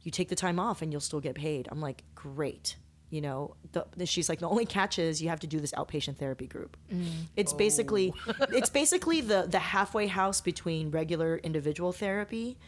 [0.03, 2.77] you take the time off, and you'll still get paid." I'm like, "Great."
[3.09, 6.16] you know, the, she's like the only catch is you have to do this outpatient
[6.16, 6.77] therapy group.
[6.92, 7.07] Mm.
[7.37, 8.46] It's basically oh.
[8.51, 12.59] it's basically the the halfway house between regular individual therapy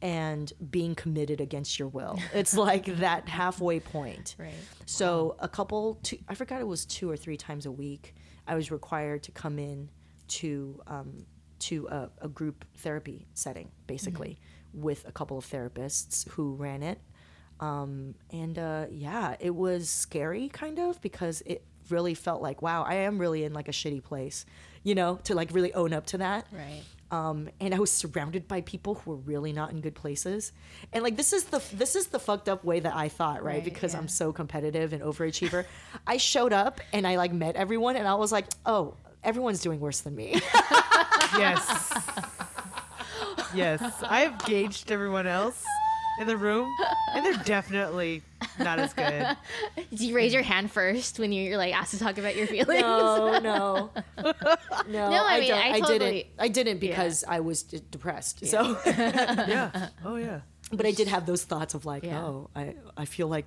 [0.00, 2.18] and being committed against your will.
[2.32, 4.36] It's like that halfway point.
[4.38, 4.52] Right.
[4.86, 8.14] So a couple, two, I forgot it was two or three times a week.
[8.48, 9.90] I was required to come in
[10.28, 11.26] to um,
[11.60, 14.38] to a, a group therapy setting, basically,
[14.72, 17.00] with a couple of therapists who ran it.
[17.60, 22.84] Um, and uh, yeah, it was scary, kind of, because it really felt like, wow,
[22.84, 24.46] I am really in like a shitty place,
[24.84, 26.82] you know, to like really own up to that Right.
[27.10, 30.52] Um, and I was surrounded by people who were really not in good places.
[30.92, 33.54] And like this is the this is the fucked up way that I thought, right?
[33.54, 34.00] Right, because yeah.
[34.00, 35.64] I'm so competitive and overachiever.
[36.06, 38.94] I showed up and I like met everyone, and I was like, oh,
[39.24, 40.40] everyone's doing worse than me.
[41.36, 41.92] Yes.
[43.54, 43.82] yes.
[44.02, 45.62] I've gauged everyone else
[46.20, 46.68] in the room,
[47.14, 48.22] and they're definitely
[48.58, 49.36] not as good.
[49.94, 52.80] Do you raise your hand first when you're like asked to talk about your feelings?
[52.80, 54.30] no, no, no.
[54.88, 56.26] No, I mean, don't- I didn't.
[56.38, 58.46] I didn't because I was d- depressed.
[58.46, 59.88] So, Yeah.
[60.04, 60.40] Oh yeah.
[60.72, 62.22] but I did have those thoughts of like, Yeah.
[62.24, 63.46] oh, I I feel like.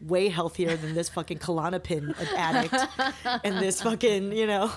[0.00, 2.74] Way healthier than this fucking Klonopin addict
[3.42, 4.70] and this fucking, you know.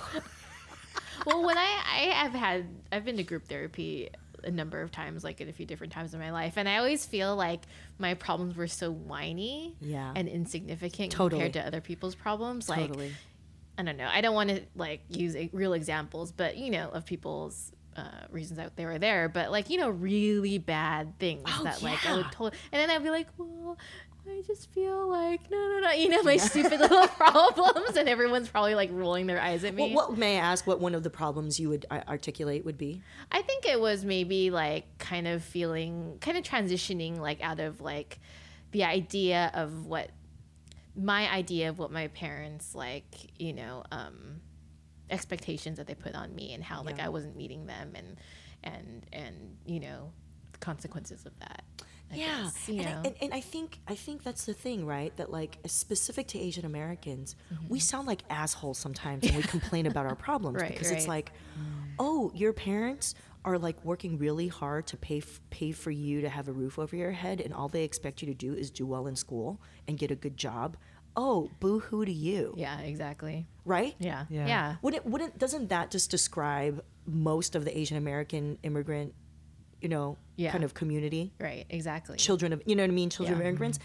[1.26, 4.10] well, when I I have had I've been to group therapy
[4.44, 6.78] a number of times, like at a few different times in my life, and I
[6.78, 7.62] always feel like
[7.98, 10.12] my problems were so whiny Yeah.
[10.16, 11.42] and insignificant Totally.
[11.44, 12.70] compared to other people's problems.
[12.70, 13.12] Like Totally.
[13.78, 14.10] I don't know.
[14.12, 18.02] I don't want to like use a, real examples, but you know, of people's uh,
[18.32, 19.28] reasons that they were there.
[19.30, 22.90] But like you know, really bad things Oh, that like I would totally, and then
[22.90, 23.78] I'd be like, well.
[24.30, 25.92] I just feel like no, no, no.
[25.92, 29.94] You know my stupid little problems, and everyone's probably like rolling their eyes at me.
[29.94, 30.68] What, what may I ask?
[30.68, 33.02] What one of the problems you would uh, articulate would be?
[33.32, 37.82] I think it was maybe like kind of feeling, kind of transitioning like out of
[37.82, 38.20] like
[38.72, 40.12] the idea of what
[40.96, 43.06] my idea of what my parents like,
[43.40, 44.42] you know, um,
[45.10, 47.06] expectations that they put on me and how like Yeah.
[47.06, 48.18] I wasn't meeting them and
[48.64, 50.12] and and you know
[50.52, 51.64] the consequences of that.
[52.12, 53.02] I yeah, guess, you and, know.
[53.04, 55.16] I, and, and I think I think that's the thing, right?
[55.18, 57.68] That like specific to Asian Americans, Mm-hmm.
[57.70, 61.32] we sound like assholes sometimes when we complain about our problems Right, because it's like,
[62.00, 63.14] oh, your parents
[63.46, 66.78] are like working really hard to pay f- pay for you to have a roof
[66.80, 69.62] over your head, and all they expect you to do is do well in school
[69.88, 70.78] and get a good job.
[71.16, 73.48] Oh, boo hoo to you, yeah, exactly.
[73.66, 73.96] right?
[74.00, 74.26] Yeah.
[74.30, 74.48] Yeah.
[74.48, 74.76] Yeah.
[74.82, 79.14] Wouldn't wouldn't doesn't that just describe most of the Asian American immigrant,
[79.82, 80.52] you know, Yeah.
[80.52, 81.34] kind of community?
[81.40, 82.18] Right, exactly.
[82.18, 83.44] children of you know what I mean, children Yeah.
[83.44, 83.80] of immigrants,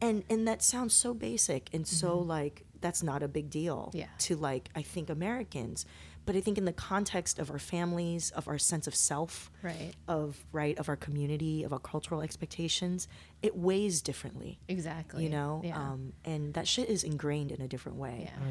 [0.00, 4.06] and and that sounds so basic and so like that's not a big deal Yeah.
[4.20, 5.84] to like I think Americans,
[6.26, 9.94] but I think in the context of our families, of our sense of self, Right.
[10.06, 13.08] of right of our community, of our cultural expectations,
[13.42, 14.60] it weighs differently.
[14.68, 15.24] Exactly.
[15.24, 15.76] You know, Yeah.
[15.80, 18.30] um, and that shit is ingrained in a different way.
[18.30, 18.44] yeah.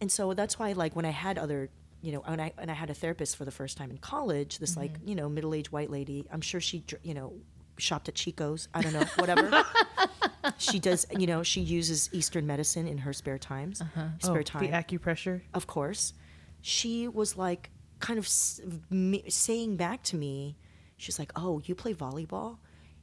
[0.00, 1.68] And so that's why, like, when I had other,
[2.04, 4.58] you know, when I when I had a therapist for the first time in college,
[4.58, 5.08] this like, Mm-hmm.
[5.08, 6.26] you know, middle aged white lady.
[6.32, 7.32] I'm sure she, you know,
[7.78, 8.68] shopped at Chico's.
[8.74, 9.64] I don't know, whatever.
[10.58, 13.82] she does, you know, she uses Eastern medicine in her spare times,
[14.20, 15.40] spare oh, time, The acupressure.
[15.54, 16.12] of course.
[16.60, 20.56] She was like, kind of s- me, saying back to me,
[20.96, 22.58] she's like, "Oh, you play volleyball."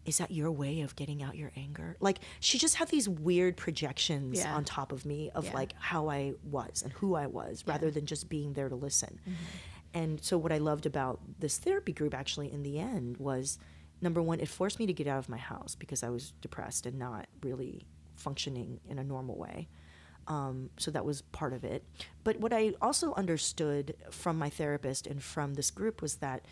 [0.06, 1.96] Is that your way of getting out your anger?
[2.00, 4.56] Like she just had these weird projections Yeah.
[4.56, 5.54] on top of me of Yeah.
[5.54, 9.20] like how I was and who I was rather than just being there to listen.
[9.24, 9.34] Mm-hmm.
[9.94, 13.60] And so what I loved about this therapy group actually in the end was
[14.02, 16.86] number one, it forced me to get out of my house because I was depressed
[16.88, 17.86] and not really
[18.16, 19.68] functioning in a normal way.
[20.28, 21.84] Um, so that was part of it.
[22.24, 26.46] But what I also understood from my therapist and from this group was that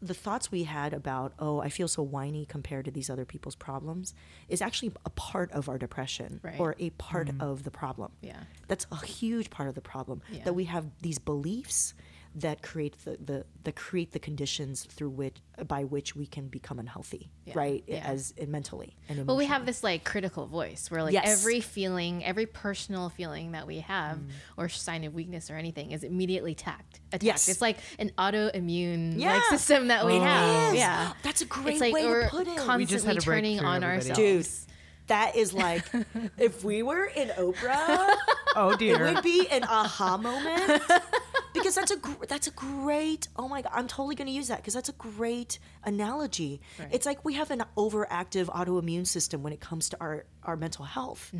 [0.00, 3.56] the thoughts we had about, oh, I feel so whiny compared to these other people's
[3.56, 4.14] problems,
[4.48, 6.58] is actually a part of our depression Right.
[6.58, 7.40] or a part mm-hmm.
[7.40, 8.12] of the problem.
[8.20, 8.40] Yeah.
[8.68, 10.22] That's a huge part of the problem.
[10.30, 10.44] Yeah.
[10.44, 11.94] That we have these beliefs
[12.34, 15.36] that create the, the that create the conditions through which
[15.66, 17.54] by which we can become unhealthy, Yeah.
[17.56, 17.82] right?
[17.86, 18.02] Yeah.
[18.06, 21.40] As and mentally and Well, we have this like critical voice where like Yes.
[21.40, 24.28] every feeling, every personal feeling that we have mm.
[24.56, 27.00] or sign of weakness or anything is immediately tacked.
[27.08, 27.24] Attacked.
[27.24, 27.48] Yes.
[27.48, 29.34] It's like an autoimmune Yeah.
[29.34, 30.20] like system that we Oh.
[30.20, 30.74] have.
[30.74, 30.76] Yes.
[30.76, 31.12] Yeah.
[31.22, 32.50] That's a great it's like way to we're put it.
[32.50, 34.10] We constantly just had a turning on everybody.
[34.10, 34.58] ourselves.
[34.66, 34.74] Dude,
[35.08, 35.84] that is like
[36.38, 38.14] if we were in Oprah,
[38.56, 40.82] Oh dear, it would be an aha moment.
[41.68, 44.48] Because that's a gr- that's a great oh my god I'm totally going to use
[44.48, 46.62] that because that's a great analogy.
[46.78, 46.88] Right.
[46.92, 50.86] It's like we have an overactive autoimmune system when it comes to our our mental
[50.86, 51.30] health.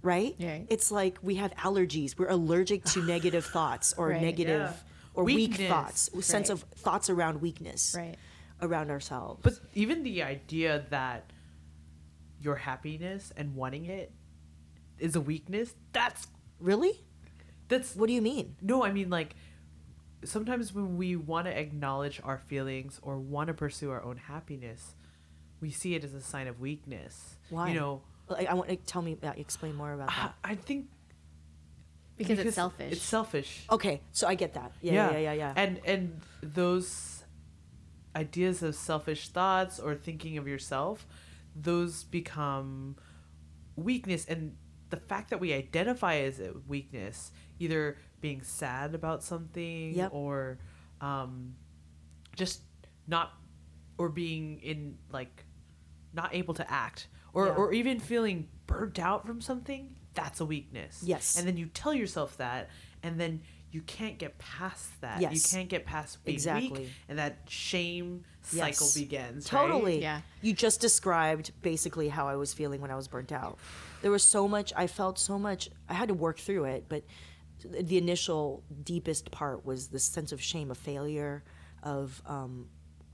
[0.00, 0.38] Right?
[0.38, 0.46] Mm-hmm.
[0.48, 0.66] Right.
[0.70, 2.16] It's like we have allergies.
[2.16, 4.22] We're allergic to negative thoughts or Right.
[4.22, 5.12] negative Yeah.
[5.14, 8.14] or weak thoughts, a sense of thoughts around weakness Right.
[8.62, 9.40] around ourselves.
[9.42, 11.24] But even the idea that
[12.40, 14.12] your happiness and wanting it
[15.00, 16.28] is a weakness, that's
[16.60, 17.00] Really?
[17.66, 18.54] that's What do you mean?
[18.62, 19.34] no, I mean like
[20.24, 24.94] sometimes when we want to acknowledge our feelings or want to pursue our own happiness,
[25.60, 27.36] we see it as a sign of weakness.
[27.50, 27.68] Why?
[27.68, 30.34] You know, Like, I want to tell me, uh, explain more about that.
[30.42, 30.88] I think
[32.16, 32.92] because, it's selfish.
[32.92, 33.66] It's selfish.
[33.70, 34.72] Okay, so I get that.
[34.80, 35.32] Yeah, yeah, yeah, yeah.
[35.34, 35.52] yeah.
[35.56, 37.24] And and those
[38.14, 41.06] ideas of selfish thoughts or thinking of yourself,
[41.56, 42.96] those become
[43.76, 44.56] weakness and
[44.94, 50.10] the fact that we identify as a weakness, either being sad about something Yep.
[50.12, 50.58] or
[51.00, 51.54] um,
[52.36, 52.62] just
[53.06, 53.32] not
[53.98, 55.44] or being in like
[56.12, 57.52] not able to act or, Yeah.
[57.54, 61.36] or even feeling burnt out from something that's a weakness Yes.
[61.38, 62.70] and then you tell yourself that
[63.02, 63.42] and then
[63.74, 65.34] you can't get past that Yes.
[65.34, 66.70] you can't get past being Exactly.
[66.82, 68.94] weak and that shame cycle Yes.
[68.94, 69.60] begins right?
[69.66, 70.00] Totally.
[70.00, 70.20] Yeah.
[70.42, 73.58] You just described basically how I was feeling when I was burnt out.
[74.00, 77.02] There was so much, I felt so much, I had to work through it, but
[77.64, 81.42] the initial deepest part was this sense of shame, of failure,
[81.82, 82.68] of, um,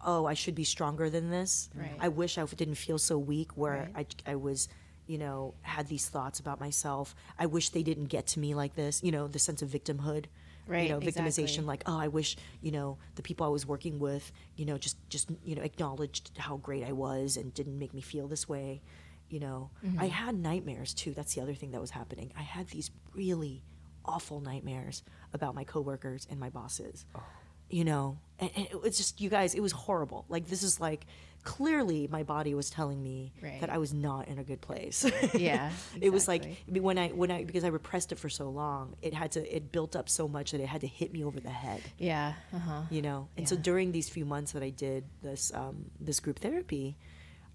[0.05, 1.71] oh, I should be stronger than this.
[1.75, 1.97] Right.
[1.99, 4.15] I wish I didn't feel so weak where Right.
[4.27, 4.69] I, I was,
[5.07, 7.15] you know, had these thoughts about myself.
[7.39, 10.27] I wish they didn't get to me like this, you know, the sense of victimhood.
[10.71, 11.65] Right, You know, victimization, exactly.
[11.65, 14.97] like, oh, I wish, you know, the people I was working with, you know, just,
[15.09, 18.81] just, you know, acknowledged how great I was and didn't make me feel this way.
[19.29, 20.07] You know, I mm-hmm.
[20.07, 21.13] had nightmares too.
[21.13, 22.33] That's the other thing that was happening.
[22.39, 23.63] I had these really
[24.05, 25.03] awful nightmares
[25.33, 27.05] about my coworkers and my bosses.
[27.15, 27.23] Oh.
[27.69, 30.25] You know, and, and it was just, you guys, it was horrible.
[30.29, 31.07] Like, this is like,
[31.45, 33.61] clearly my body was telling me Right.
[33.61, 35.05] that I was not in a good place.
[35.35, 35.71] Yeah,
[36.01, 36.65] it was like exactly.
[36.69, 39.33] I mean, when I when I because I repressed it for so long, it had
[39.33, 41.81] to it built up so much that it had to hit me over the head.
[41.99, 42.35] yeah.
[42.53, 42.83] Uh huh.
[42.91, 46.39] You know, and so during these few months that I did this um, this group
[46.39, 46.97] therapy,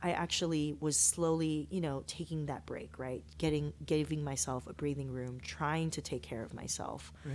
[0.01, 3.23] I actually was slowly, you know, taking that break, right?
[3.37, 7.11] Getting giving myself a breathing room, trying to take care of myself.
[7.23, 7.33] Right.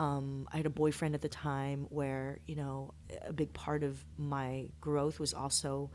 [0.00, 2.94] Um, I had a boyfriend at the time where, you know,
[3.26, 5.90] a big part of my growth was also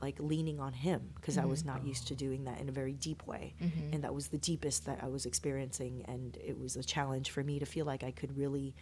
[0.00, 2.92] like leaning on him because I was not used to doing that in a very
[2.94, 3.54] deep way.
[3.92, 6.04] And that was the deepest that I was experiencing.
[6.06, 8.74] And it was a challenge for me to feel like I could really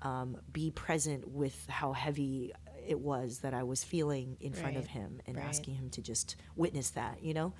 [0.00, 2.52] um, be present with how heavy
[2.88, 5.44] it was that I was feeling in front of him and Right.
[5.46, 7.52] asking him to just witness that, you know?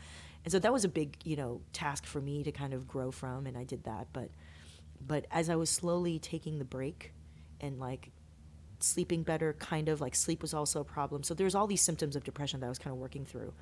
[0.45, 3.11] And so that was a big, you know, task for me to kind of grow
[3.11, 3.47] from.
[3.47, 4.09] And I did that.
[4.15, 4.31] But
[5.07, 7.13] but as I was slowly taking the break
[7.61, 8.11] and like
[8.81, 11.23] sleeping better, kind of like sleep was also a problem.
[11.23, 13.53] So there's all these symptoms of depression that I was kind of working through.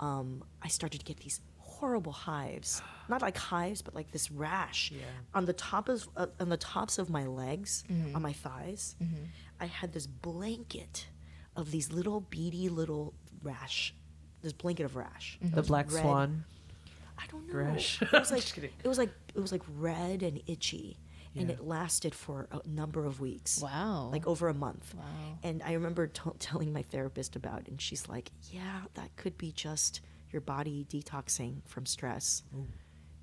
[0.00, 4.90] Um, I started to get these horrible hives, not like hives, but like this rash
[4.92, 5.00] Yeah.
[5.34, 8.96] on the top of uh, on the tops of my legs, on my thighs.
[9.60, 11.06] I had this blanket
[11.54, 13.94] of these little beady little rash,
[14.42, 15.38] this blanket of rash.
[15.42, 16.02] the black red.
[16.02, 16.44] swan
[17.18, 17.54] I don't know.
[17.60, 18.02] Rash.
[18.02, 18.70] It was like Just kidding.
[18.84, 20.98] it was like it was like red and itchy,
[21.36, 23.60] and it lasted for a number of weeks.
[23.60, 24.08] Wow.
[24.10, 24.94] Like over a month.
[24.94, 25.04] Wow.
[25.42, 29.36] And I remember t- telling my therapist about it, and she's like, "Yeah, that could
[29.36, 30.00] be just
[30.32, 32.42] your body detoxing from stress."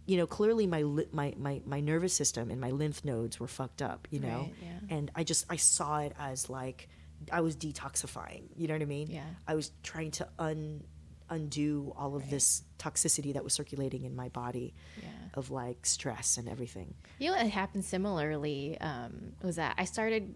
[0.06, 3.48] You know, clearly my, li- my my my nervous system and my lymph nodes were
[3.48, 4.08] fucked up.
[4.12, 4.96] You know, Right, yeah.
[4.98, 6.90] and I just I saw it as like
[7.32, 8.44] I was detoxifying.
[8.58, 9.08] You know what I mean?
[9.10, 9.24] Yeah.
[9.48, 10.84] I was trying to un
[11.30, 12.32] undo all of Right.
[12.32, 15.08] this toxicity that was circulating in my body Yeah.
[15.34, 16.94] of like stress and everything.
[17.20, 20.36] You know what happened similarly um, was that I started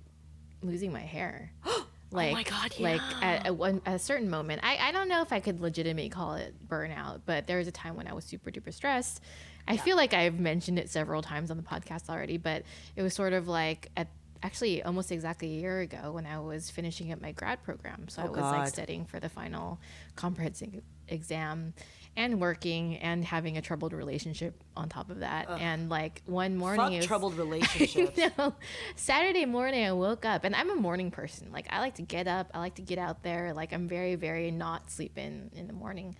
[0.61, 1.51] losing my hair.
[2.11, 3.19] like, Oh my God, Like yeah.
[3.21, 6.09] at, at, one, at a certain moment, I, I don't know if I could legitimately
[6.09, 9.21] call it burnout, but there was a time when I was super duper stressed.
[9.67, 12.63] I feel like I've mentioned it several times on the podcast already, but
[12.95, 14.07] it was sort of like at
[14.43, 18.07] actually almost exactly a year ago when I was finishing up my grad program.
[18.09, 19.79] So I Oh, was like studying for the final
[20.15, 21.73] comprehensive exam
[22.15, 25.47] and working and having a troubled relationship on top of that.
[25.49, 28.19] And like one morning, was- troubled relationships.
[28.37, 28.53] no.
[28.95, 31.51] Saturday morning, I woke up, and I'm a morning person.
[31.51, 33.53] Like I like to get up, I like to get out there.
[33.53, 36.15] Like I'm very, very not sleeping in the morning,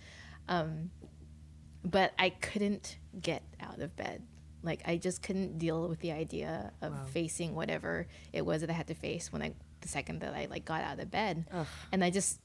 [0.48, 0.90] um,
[1.84, 4.22] but I couldn't get out of bed.
[4.62, 8.72] Like I just couldn't deal with the idea of facing whatever it was that I
[8.72, 11.44] had to face when I the second that I like got out of bed,
[11.92, 12.40] and I just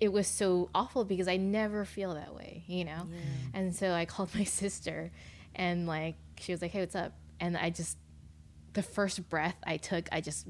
[0.00, 3.02] it was so awful because I never feel that way, you know?
[3.54, 5.10] And so I called my sister
[5.54, 7.12] and like she was like, Hey, what's up?
[7.40, 7.98] And I just
[8.74, 10.46] the first breath I took, I just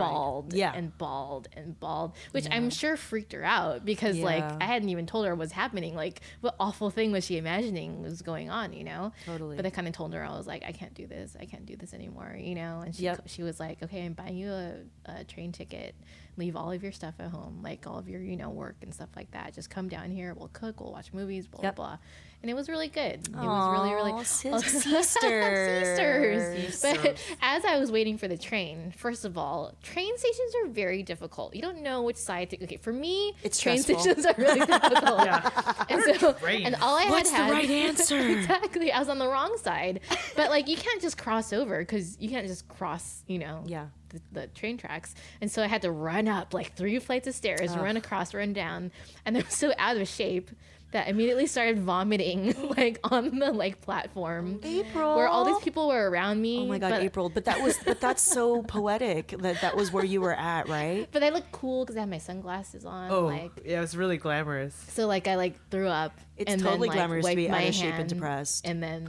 [0.00, 0.72] Bawled Yeah.
[0.74, 5.06] and bald and bald, which I'm sure freaked her out because like I hadn't even
[5.06, 5.94] told her what was happening.
[5.94, 9.12] Like what awful thing was she imagining was going on, you know?
[9.26, 9.56] Totally.
[9.56, 11.36] But I kind of told her I was like, I can't do this.
[11.40, 12.80] I can't do this anymore, you know?
[12.84, 13.22] And she Yep.
[13.26, 14.74] she was like, okay, I'm buying you a,
[15.06, 15.94] a train ticket.
[16.36, 18.92] leave all of your stuff at home, like all of your, you know, work and
[18.92, 19.54] stuff like that.
[19.54, 20.34] Just come down here.
[20.34, 20.80] We'll cook.
[20.80, 21.46] We'll watch movies.
[21.46, 21.76] Blah Yep.
[21.76, 21.98] blah blah.
[22.44, 23.26] And it was really good.
[23.26, 25.96] It was really really Aw, sis- sisters.
[25.96, 26.82] sisters.
[26.82, 31.02] But as I was waiting for the train, first of all, train stations are very
[31.02, 31.56] difficult.
[31.56, 32.62] You don't know which side to.
[32.64, 34.12] Okay, for me, It's train stressful.
[34.12, 35.24] stations are really difficult.
[35.24, 35.84] Yeah.
[35.88, 36.66] And so, train?
[36.66, 38.18] and all I What's the had had right answer?
[38.20, 38.92] exactly.
[38.92, 40.00] I was on the wrong side,
[40.36, 43.86] but like you can't just cross over because you can't just cross, you know, Yeah.
[44.10, 45.14] the, the train tracks.
[45.40, 48.52] And so I had to run up like three flights of stairs, run across, run
[48.52, 48.92] down,
[49.24, 50.50] and I was so out of shape
[50.94, 54.58] that immediately started vomiting like on the like platform.
[54.62, 55.16] April.
[55.16, 56.60] Where all these people were around me.
[56.60, 57.28] Oh my God, but, April!
[57.28, 61.06] But that was, but that's so poetic that that was where you were at, right?
[61.12, 63.10] But I looked cool because I had my sunglasses on.
[63.10, 64.74] Oh, Like yeah, it was really glamorous.
[64.88, 66.18] so, like I like threw up.
[66.36, 68.66] It's and totally then, like, glamorous to wiped be out my of shape and depressed.
[68.66, 69.08] and then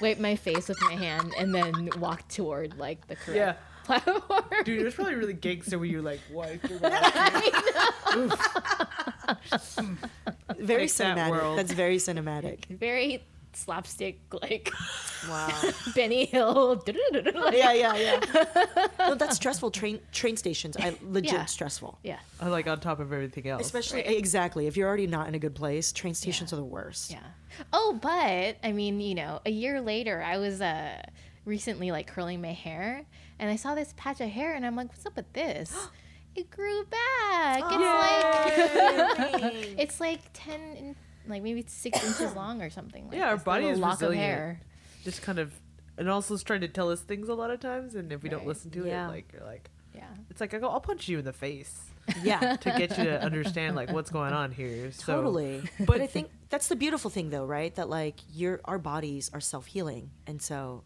[0.00, 3.54] wipe my face with my hand, and then walk toward like the correct Yeah.
[3.84, 4.44] platform.
[4.64, 7.12] Dude, it was probably really gangster when you like wiped your mouth.
[7.14, 7.50] Very
[9.38, 11.30] Take that, cinematic.
[11.30, 11.58] world.
[11.58, 12.66] That's very cinematic.
[12.66, 13.22] Very
[13.54, 14.70] slapstick, like
[15.28, 15.50] Wow.
[15.94, 16.82] Benny Hill.
[16.86, 16.86] like,
[17.56, 18.86] yeah, yeah, yeah.
[18.98, 19.70] No, that's stressful.
[19.70, 21.44] Train train stations, I legit Yeah.
[21.46, 21.98] stressful.
[22.04, 23.62] yeah, I like on top of everything else.
[23.66, 27.10] Especially exactly if you're already not in a good place, train stations are the worst.
[27.10, 27.18] yeah.
[27.72, 31.02] Oh, but I mean, you know, a year later, I was uh
[31.44, 33.04] recently like curling my hair,
[33.40, 35.74] and I saw this patch of hair, and I'm like, what's up with this?
[36.34, 37.62] It grew back.
[37.66, 37.74] It's
[39.42, 43.08] like it's like ten, in, like maybe six inches long or something.
[43.08, 44.22] Like Yeah, our this body is lock resilient.
[44.22, 44.60] of hair.
[45.04, 45.52] just kind of,
[45.96, 48.28] and also it's trying to tell us things a lot of times, and if we
[48.28, 49.06] don't listen to Yeah.
[49.06, 50.04] it, like you're like, Yeah.
[50.30, 51.90] it's like I go, I'll punch you in the face
[52.22, 54.92] Yeah, to get you to understand like what's going on here.
[54.92, 55.62] So, totally.
[55.80, 57.74] But I think that's the beautiful thing, though, right?
[57.74, 60.84] That like your our bodies are self healing, and so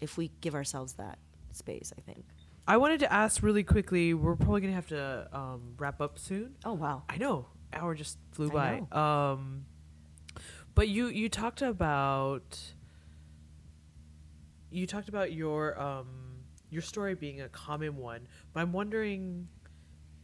[0.00, 1.18] if we give ourselves that
[1.52, 2.24] space, I think.
[2.68, 4.12] I wanted to ask really quickly.
[4.12, 6.56] We're probably gonna have to um, wrap up soon.
[6.64, 7.04] Oh wow.
[7.08, 9.30] I know, hour just flew I by.
[9.32, 9.66] Um,
[10.74, 12.60] but you you talked about
[14.70, 16.08] you talked about your um
[16.70, 19.48] your story being a common one, but I'm wondering,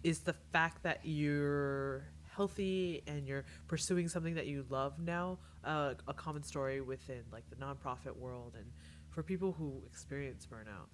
[0.03, 5.95] is the fact that you're healthy and you're pursuing something that you love now uh,
[6.09, 8.67] a common story within like the nonprofit world and
[9.11, 10.89] for people who experience burnout?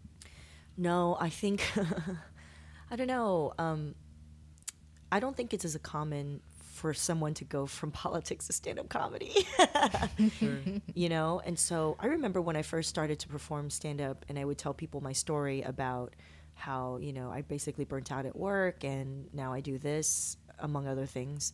[0.78, 1.60] No, I think
[2.90, 3.52] I don't know.
[3.58, 3.94] Um,
[5.10, 6.40] I don't think it's as common
[6.72, 9.34] for someone to go from politics to stand-up comedy.
[10.94, 14.44] you know, and so I remember when I first started to perform stand-up, and I
[14.44, 16.14] would tell people my story about
[16.54, 20.86] how you know I basically burnt out at work, and now I do this, among
[20.86, 21.52] other things.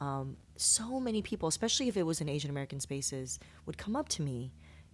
[0.00, 4.08] Um, so many people, especially if it was in Asian American spaces, would come up
[4.10, 4.52] to me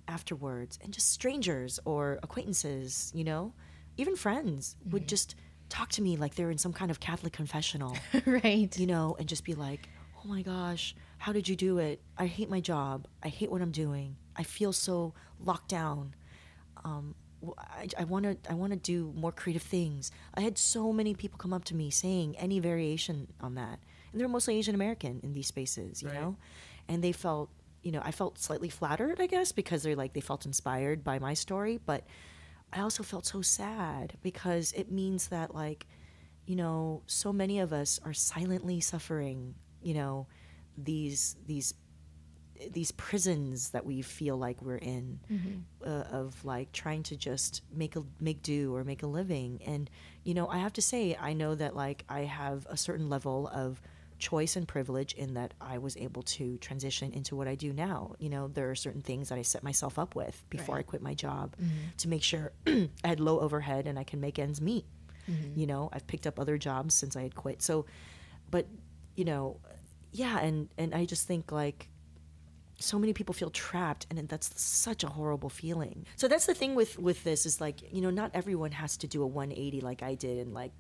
[0.09, 3.53] afterwards, and just strangers or acquaintances, you know,
[3.96, 5.34] even friends, would just
[5.68, 7.96] talk to me like they're in some kind of Catholic confessional
[8.26, 8.76] right.
[8.78, 12.01] you know, and just be like, oh my gosh, how did you do it?
[12.18, 13.07] I hate my job.
[13.22, 14.16] I hate what I'm doing.
[14.36, 16.14] I feel so locked down.
[16.84, 17.14] Um,
[17.98, 20.11] I want to I want to do more creative things.
[20.34, 23.78] I had so many people come up to me saying any variation on that,
[24.12, 26.20] and they're mostly Asian American in these spaces, you Right.
[26.20, 26.36] know,
[26.88, 27.48] and they felt,
[27.83, 31.18] you know, I felt slightly flattered, I guess, because they're like they felt inspired by
[31.18, 32.05] my story, but
[32.72, 35.87] I also felt so sad because it means that like
[36.47, 40.26] you know, so many of us are silently suffering, you know,
[40.76, 41.74] these these
[42.72, 45.18] these prisons that we feel like we're in
[45.87, 49.61] uh, of like trying to just make a make do or make a living.
[49.64, 49.89] And
[50.24, 53.49] you know i have to say i know that like i have a certain level
[53.49, 53.81] of
[54.20, 58.14] choice and privilege in that i was able to transition into what i do now.
[58.18, 61.02] You know there are certain things that i set myself up with before i quit
[61.02, 61.88] my job mm-hmm.
[61.96, 64.84] to make sure i had low overhead and i can make ends meet.
[65.28, 65.58] Mm-hmm.
[65.58, 67.62] You know i've picked up other jobs since i had quit.
[67.62, 67.86] So
[68.50, 68.66] but
[69.16, 69.58] you know
[70.12, 71.88] yeah and and i just think like
[72.78, 76.06] so many people feel trapped and that's such a horrible feeling.
[76.16, 79.06] So that's the thing with with this is like you know not everyone has to
[79.06, 80.72] do a 180 like i did and like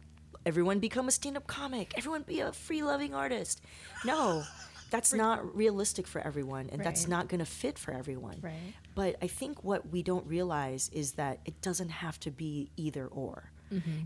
[0.46, 1.92] everyone become a stand-up comic.
[1.96, 3.60] Everyone be a free loving artist.
[4.04, 4.44] No
[4.90, 8.38] that's not realistic for everyone and that's not going to fit for everyone.
[8.42, 8.74] Right.
[8.94, 13.06] but i think what we don't realize is that it doesn't have to be either
[13.06, 13.52] or.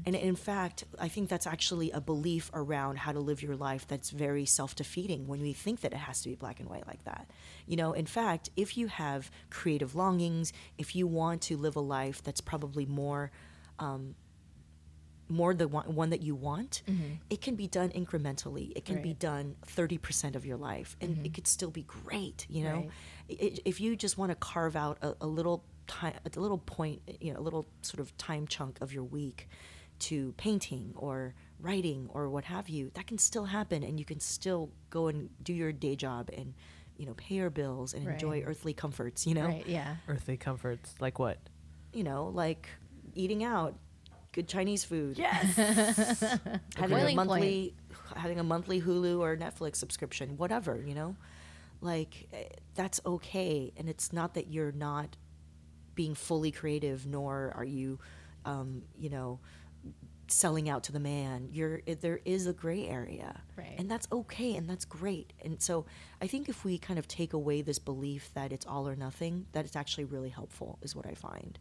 [0.05, 3.89] And in fact i think that's actually a belief around how to live your life
[3.89, 7.03] that's very self-defeating when we think that it has to be black and white like
[7.05, 7.30] that.
[7.66, 11.80] You know in fact if you have creative longings if you want to live a
[11.80, 13.30] life that's probably more
[13.78, 14.14] um,
[15.35, 17.14] more the one, one that you want mm-hmm.
[17.30, 21.26] it can be done incrementally it can be done 30% of your life and mm-hmm.
[21.26, 22.91] it could still be great you know Right.
[23.30, 27.01] I- if you just want to carve out a, a little time a little point
[27.20, 29.49] you know a little sort of time chunk of your week
[29.99, 34.20] to painting or writing or what have you, that can still happen, and you can
[34.20, 36.55] still go and do your day job and
[36.97, 39.26] you know pay your bills and enjoy earthly comforts.
[39.26, 39.66] You know, Right.
[39.66, 39.97] Yeah.
[40.09, 41.39] Earthly comforts, like what?
[41.93, 42.68] you know, like
[43.14, 43.76] eating out,
[44.35, 45.16] good Chinese food.
[45.16, 45.55] Yes.
[45.57, 47.28] having a Boiling point.
[47.28, 47.74] monthly
[48.16, 51.16] having a monthly Hulu or Netflix subscription, whatever, you know?
[51.80, 55.16] Like eh, that's okay and it's not that you're not
[55.95, 57.99] being fully creative nor are you
[58.45, 59.41] um, you know,
[60.26, 61.49] selling out to the man.
[61.53, 63.41] You're there is a gray area.
[63.57, 63.74] Right.
[63.78, 65.32] And that's okay and that's great.
[65.43, 65.87] And so
[66.20, 69.47] I think if we kind of take away this belief that it's all or nothing,
[69.53, 71.59] that it's actually really helpful is what I find.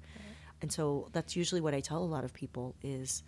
[0.63, 3.21] And so that's usually what I tell a lot of people is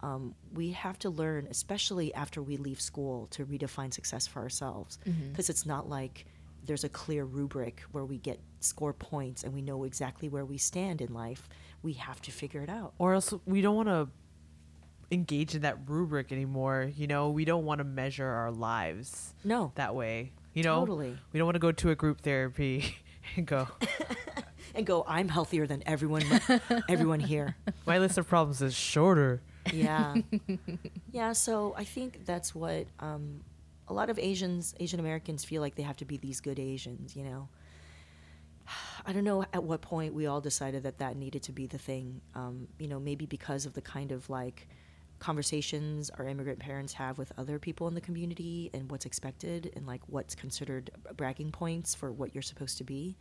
[0.00, 4.98] um, we have to learn, especially after we leave school, to redefine success for ourselves.
[5.30, 6.24] Because it's not like
[6.64, 10.56] there's a clear rubric where we get score points and we know exactly where we
[10.56, 11.48] stand in life.
[11.82, 12.94] We have to figure it out.
[12.98, 14.08] or else we don't want to
[15.10, 16.90] engage in that rubric anymore.
[16.96, 20.32] You know, we don't want to measure our lives No, that way.
[20.54, 21.16] You know, Totally.
[21.32, 22.96] we don't want to go to a group therapy
[23.36, 23.68] and go.
[24.74, 25.04] and go.
[25.06, 26.24] I'm healthier than everyone.
[26.88, 27.56] everyone here.
[27.86, 29.40] My list of problems is shorter.
[29.72, 30.14] yeah
[31.12, 33.40] yeah so i think that's what um,
[33.88, 37.14] a lot of asians asian americans feel like they have to be these good asians
[37.14, 37.48] you know
[39.06, 41.76] i don't know at what point we all decided that that needed to be the
[41.78, 44.68] thing um, you know maybe because of the kind of like
[45.18, 49.86] conversations our immigrant parents have with other people in the community and what's expected and
[49.86, 53.16] like what's considered bragging points for what you're supposed to be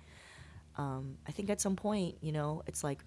[0.78, 3.04] um, i think at some point you know it's like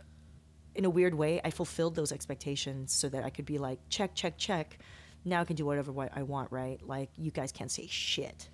[0.75, 4.15] in a weird way, I fulfilled those expectations so that I could be like, check,
[4.15, 4.79] check, check.
[5.25, 6.81] Now I can do whatever I want, right?
[6.87, 8.49] Like, you guys can't say shit.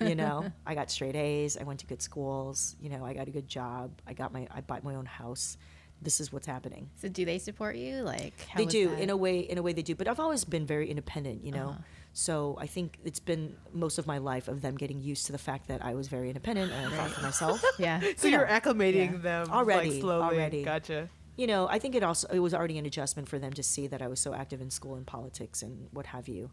[0.00, 1.56] You know, I got straight A's.
[1.56, 2.76] I went to good schools.
[2.80, 3.90] You know, I got a good job.
[4.06, 5.56] I got my, I bought my own house.
[6.02, 6.90] This is what's happening.
[6.96, 8.02] So do they support you?
[8.02, 9.00] Like how they do that?
[9.00, 9.38] in a way.
[9.38, 9.94] In a way, they do.
[9.94, 11.44] But I've always been very independent.
[11.44, 11.68] You know.
[11.68, 11.82] Uh-huh.
[12.16, 15.38] So I think it's been most of my life of them getting used to the
[15.38, 17.62] fact that I was very independent and I thought for myself.
[17.78, 18.00] Yeah.
[18.16, 18.38] So Yeah.
[18.38, 19.18] you're acclimating Yeah.
[19.18, 20.22] them Already, like slowly.
[20.36, 20.62] already.
[20.64, 21.08] Gotcha.
[21.36, 23.88] you know, I think it also it was already an adjustment for them to see
[23.88, 26.50] that I was so active in school and politics and what have you.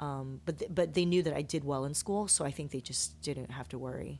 [0.00, 2.70] Um, but th- but they knew that I did well in school, so I think
[2.70, 4.18] they just didn't have to worry,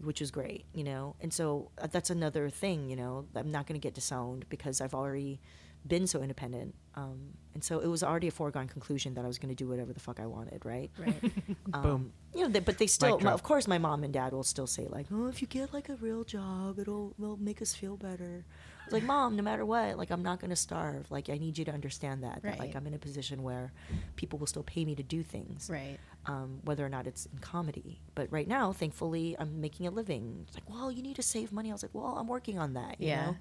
[0.00, 1.14] which was great, you know.
[1.20, 3.26] And so uh, that's another thing, you know.
[3.36, 5.40] I'm not going to get disowned because I've already
[5.86, 9.38] been so independent, um, and so it was already a foregone conclusion that I was
[9.38, 10.90] going to do whatever the fuck I wanted, right?
[10.98, 11.22] Right.
[11.74, 12.12] Um, Boom.
[12.34, 13.34] You know, they, but they still, drop.
[13.34, 15.88] of course, my mom and dad will still say like, "Oh, if you get like
[15.90, 18.44] a real job, it'll will make us feel better."
[18.84, 21.10] It's like, mom, no matter what, like I'm not gonna starve.
[21.10, 22.42] Like I need you to understand that.
[22.42, 23.72] That like I'm in a position where
[24.16, 25.98] people will still pay me to do things, right.
[26.26, 28.00] um, whether or not it's in comedy.
[28.14, 30.44] But right now, thankfully, I'm making a living.
[30.46, 31.68] It's like, well, you need to save money.
[31.70, 32.98] I was like, well, I'm working on that.
[32.98, 33.26] You Yeah.
[33.26, 33.36] know?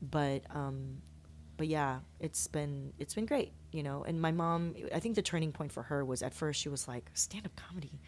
[0.00, 1.02] But um,
[1.56, 4.04] but yeah, it's been it's been great, you know.
[4.04, 6.88] And my mom, I think the turning point for her was at first she was
[6.88, 8.00] like, stand up comedy.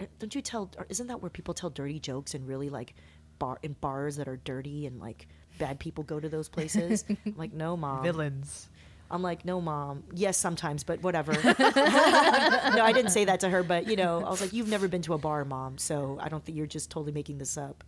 [0.00, 0.70] Uh, Don't you tell?
[0.88, 2.94] Isn't that where people tell dirty jokes and really like
[3.38, 5.26] bar in bars that are dirty and like
[5.58, 7.04] bad people go to those places?
[7.26, 8.02] I'm like, no, mom.
[8.02, 8.68] Villains.
[9.10, 10.04] I'm like, no, mom.
[10.12, 11.32] Yes, sometimes, but whatever.
[11.44, 14.88] no, I didn't say that to her, but you know, I was like, you've never
[14.88, 17.84] been to a bar, mom, so I don't think you're just totally making this up.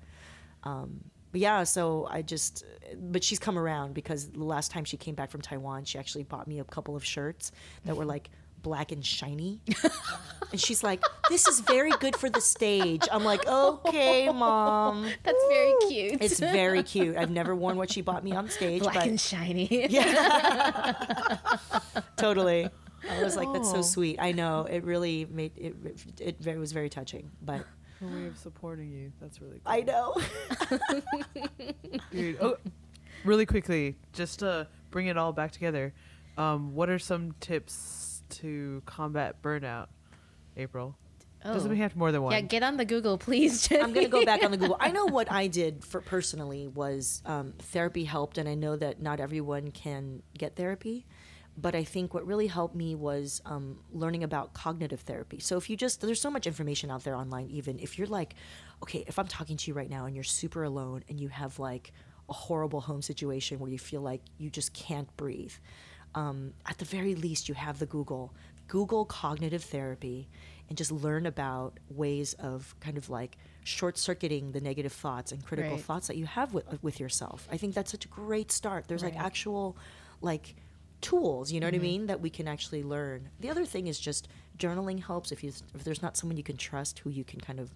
[0.62, 1.01] Um,
[1.33, 2.64] but yeah, so I just,
[2.97, 6.24] but she's come around because the last time she came back from Taiwan, she actually
[6.24, 7.53] bought me a couple of shirts
[7.85, 8.31] that were like
[8.62, 9.61] black and shiny.
[10.51, 13.07] and she's like, this is very good for the stage.
[13.12, 15.09] I'm like, okay, mom.
[15.22, 16.22] That's very cute.
[16.22, 17.16] It's very cute.
[17.16, 19.87] I've never worn what she bought me on stage, black but and shiny.
[19.89, 21.37] Yeah.
[22.16, 22.68] totally.
[23.09, 23.83] I was like, that's so Oh.
[23.83, 24.18] sweet.
[24.20, 25.74] I know it really made it.
[26.20, 27.64] It, very, was very touching, but
[28.03, 29.12] A way of supporting you.
[29.20, 29.72] That's really cool.
[29.72, 30.14] I know.
[32.12, 32.57] Dude, oh,
[33.24, 35.94] really quickly, just to bring it all back together,
[36.36, 39.86] um, what are some tips to combat burnout,
[40.57, 40.97] April?
[41.44, 41.70] Doesn't Oh.
[41.70, 42.32] mean you have more than one.
[42.32, 43.70] Yeah, get on the Google, please.
[43.70, 44.76] I'm gonna go back on the Google.
[44.80, 49.01] I know what I did for personally was um, therapy helped, and I know that
[49.01, 51.07] not everyone can get therapy.
[51.59, 55.39] But I think what really helped me was um, learning about cognitive therapy.
[55.41, 57.49] So if you just there's so much information out there online.
[57.51, 58.35] Even if you're like,
[58.83, 61.59] okay, if I'm talking to you right now and you're super alone and you have
[61.59, 61.93] like
[62.29, 65.53] a horrible home situation where you feel like you just can't breathe,
[66.15, 68.35] um, at the very least you have the Google.
[68.69, 70.29] Google cognitive therapy
[70.69, 75.45] and just learn about ways of kind of like short circuiting the negative thoughts and
[75.45, 75.85] critical Right.
[75.85, 77.49] thoughts that you have with, with yourself.
[77.51, 78.89] I think that's such a great start.
[78.89, 79.77] There's like actual
[80.21, 80.57] like
[81.11, 83.29] tools, you know what I mean, that we can actually learn.
[83.41, 84.29] The other thing is just
[84.59, 87.61] journaling helps if you if there's not someone you can trust who you can kind
[87.61, 87.69] of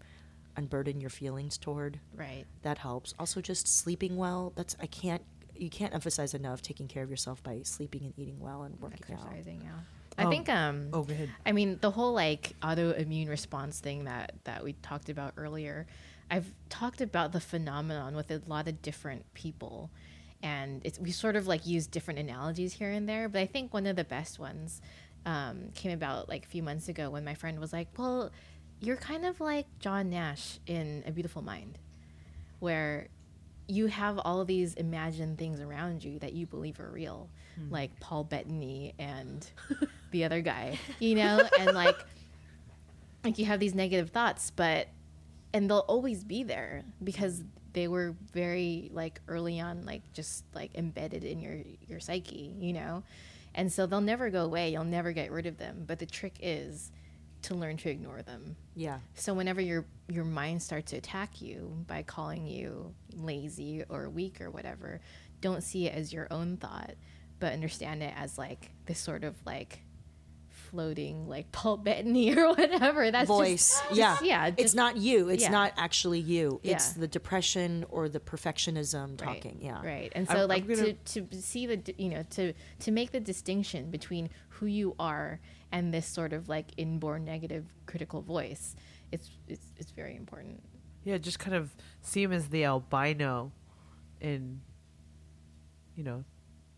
[0.57, 2.01] unburden your feelings toward.
[2.17, 2.45] right.
[2.63, 3.15] That helps.
[3.19, 4.53] Also just sleeping well.
[4.57, 5.23] That's I can't
[5.55, 9.15] you can't emphasize enough taking care of yourself by sleeping and eating well and working
[9.15, 9.27] out.
[9.27, 9.79] Exercising, yeah.
[10.19, 11.31] I Um, think um Oh, go ahead.
[11.47, 15.87] I mean, the whole like autoimmune response thing that that we talked about earlier.
[16.33, 19.91] I've talked about the phenomenon with a lot of different people,
[20.43, 23.29] and it's we sort of like use different analogies here and there.
[23.29, 24.81] But I think one of the best ones
[25.27, 28.31] um, came about like a few months ago when my friend was like, "Well,
[28.81, 31.79] you're kind of like John Nash in A Beautiful Mind,
[32.59, 33.09] where
[33.69, 37.29] you have all these imagined things around you that you believe are real,
[37.71, 39.47] like Paul Bettany and
[40.11, 41.97] the other guy, you know, and like
[43.25, 44.89] like you have these negative thoughts, but
[45.53, 50.75] and they'll always be there because they were very like early on like just like
[50.75, 53.03] embedded in your your psyche, you know.
[53.55, 54.71] And so they'll never go away.
[54.73, 55.85] You'll never get rid of them.
[55.87, 56.93] But the trick is
[57.43, 58.57] to learn to ignore them.
[58.77, 58.99] Yeah.
[59.15, 64.41] So whenever your your mind starts to attack you by calling you lazy or weak
[64.41, 65.01] or whatever,
[65.41, 66.95] don't see it as your own thought,
[67.39, 69.81] but understand it as like this sort of like
[70.71, 73.11] floating like Paul Bettany or whatever.
[73.11, 73.81] That's Voice.
[73.89, 74.13] Just, yeah.
[74.15, 74.51] just- yeah.
[74.57, 75.29] It's not you.
[75.29, 75.51] It's yeah.
[75.51, 76.61] not actually you.
[76.63, 77.01] It's Yeah.
[77.01, 79.59] the depression or the perfectionism Right, talking.
[79.61, 79.85] Yeah.
[79.85, 80.13] Right.
[80.15, 83.11] And I'm- so I'm like gonna- to to see the you know to to make
[83.11, 85.41] the distinction between who you are
[85.73, 88.77] and this sort of like inborn negative critical voice,
[89.13, 90.63] it's it's it's very important.
[91.05, 93.53] Yeah, just kind of see him as the albino
[94.21, 94.61] in,
[95.97, 96.25] you know,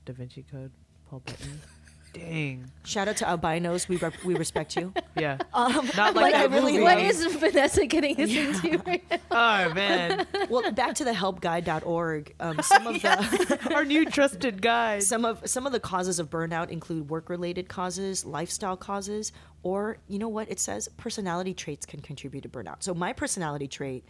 [0.04, 0.70] Da Vinci Code,
[1.10, 1.54] Paul Bettany.
[2.12, 2.70] Dang.
[2.84, 3.88] Shout out to albinos.
[3.88, 4.92] We rep- we respect you.
[5.14, 5.36] Yeah.
[5.52, 6.84] Um, Not but like I really movie.
[6.84, 9.18] What is Vanessa getting us into right now?
[9.30, 12.34] Oh man, well, back to the helpguide.org.
[12.40, 15.02] Um, some of the our new trusted guide.
[15.02, 19.32] some of some of the causes of burnout include work-related causes, lifestyle causes,
[19.62, 22.76] or you know what it says personality traits can contribute to burnout.
[22.82, 24.04] So my personality trait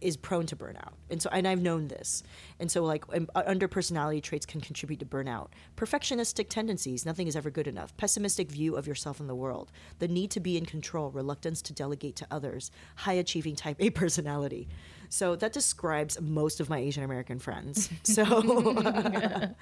[0.00, 2.22] is prone to burnout, and so and I've known this,
[2.58, 5.48] and so like um, under personality traits can contribute to burnout.
[5.76, 7.96] Perfectionistic tendencies, nothing is ever good enough.
[7.96, 11.72] Pessimistic view of yourself and the world, the need to be in control, reluctance to
[11.72, 14.68] delegate to others, high achieving type A personality.
[15.08, 17.88] So that describes most of my Asian American friends.
[18.04, 18.24] So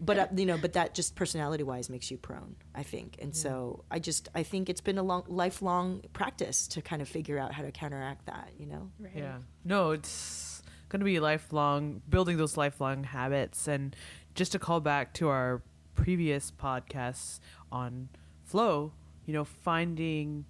[0.00, 3.16] but uh, you know, but that just personality wise makes you prone, I think.
[3.20, 7.08] And so I just I think it's been a long lifelong practice to kind of
[7.08, 8.50] figure out how to counteract that.
[8.58, 8.90] You know.
[8.98, 9.12] Right.
[9.14, 9.38] Yeah.
[9.64, 13.66] No, it's going to be lifelong, building those lifelong habits.
[13.66, 13.96] And
[14.34, 15.62] just to call back to our
[15.94, 17.40] previous podcasts
[17.72, 18.08] on
[18.44, 18.92] flow,
[19.24, 20.44] you know, finding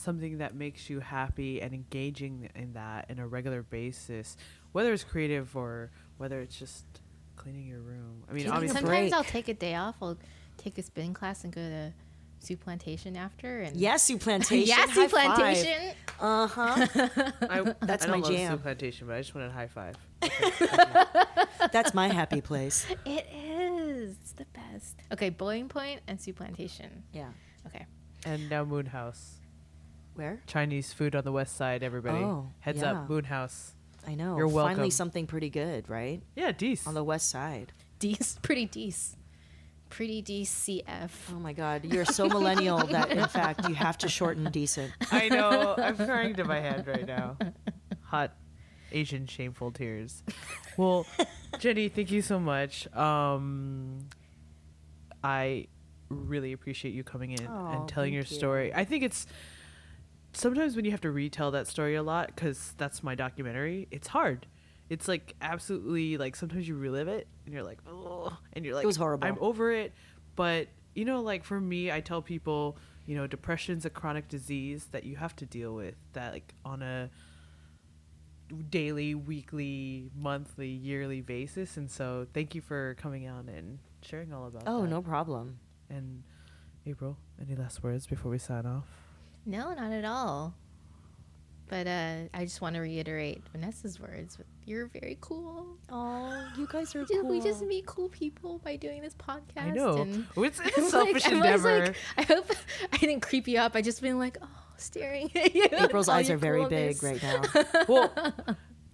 [0.00, 4.36] something that makes you happy and engaging in that in a regular basis,
[4.72, 6.84] whether it's creative or whether it's just
[7.36, 8.24] cleaning your room.
[8.28, 9.12] I mean, obviously, Sometimes break.
[9.12, 9.96] I'll take a day off.
[10.02, 10.18] I'll
[10.56, 11.92] take a spin class and go to
[12.44, 13.60] Souplantation after.
[13.60, 14.66] And Yes, you plantation.
[14.66, 15.92] yes, high Souplantation.
[16.20, 16.86] Uh huh.
[17.80, 18.52] That's I my don't love jam.
[18.52, 19.96] Soup plantation, but I just wanted a high five.
[21.72, 22.84] That's my happy place.
[23.06, 24.16] It is.
[24.20, 24.96] It's the best.
[25.12, 26.88] Okay, Boiling Point and Souplantation.
[27.14, 27.28] Yeah.
[27.66, 27.86] Okay.
[28.26, 29.36] And now Moon House.
[30.14, 30.40] Where?
[30.46, 32.18] Chinese food on the west side, everybody.
[32.18, 32.92] Oh, Heads yeah.
[32.92, 33.74] up, Moon House.
[34.06, 34.36] I know.
[34.36, 34.74] You're welcome.
[34.76, 36.22] Finally, something pretty good, right?
[36.36, 36.86] Yeah, Dees.
[36.86, 37.72] On the west side.
[37.98, 39.16] Dees, pretty Dees.
[39.88, 41.10] Pretty DCF.
[41.32, 44.92] Oh my God, you're so millennial that in fact you have to shorten decent.
[45.10, 45.74] I know.
[45.76, 47.36] I'm crying to my hand right now.
[48.04, 48.32] Hot
[48.92, 50.22] Asian shameful tears.
[50.76, 51.06] Well,
[51.58, 52.92] Jenny, thank you so much.
[52.94, 54.06] Um,
[55.24, 55.66] I
[56.08, 58.38] really appreciate you coming in Oh, and telling your thank you.
[58.38, 58.72] story.
[58.74, 59.26] I think it's
[60.32, 63.88] sometimes when you have to retell that story a lot because that's my documentary.
[63.90, 64.46] It's hard.
[64.88, 68.84] It's like absolutely like sometimes you relive it and you're like, oh, and you're like,
[68.84, 69.26] it was horrible.
[69.26, 69.92] I'm over it.
[70.36, 72.76] But you know, like for me, I tell people,
[73.06, 76.82] you know, depression's a chronic disease that you have to deal with that like on
[76.82, 77.10] a
[78.68, 81.76] daily, weekly, monthly, yearly basis.
[81.76, 84.64] And so, thank you for coming on and sharing all about.
[84.64, 84.70] That.
[84.70, 84.88] Oh, that.
[84.88, 85.60] no problem.
[85.88, 86.24] And
[86.86, 88.86] April, any last words before we sign off?
[89.46, 90.54] No, not at all.
[91.68, 94.38] But uh, I just want to reiterate Vanessa's words.
[94.66, 95.66] You're very cool.
[95.88, 97.30] Oh, you guys are We just, cool.
[97.30, 99.42] we just meet cool people by doing this podcast.
[99.62, 101.86] I know And it's, it's a selfish like- I endeavor.
[101.86, 102.50] like- I hope
[102.92, 103.76] I didn't creep you up.
[103.76, 105.68] I just been like, oh, staring at you.
[105.70, 107.00] April's eyes are very coolness.
[107.00, 107.84] big right now.
[107.88, 108.12] well,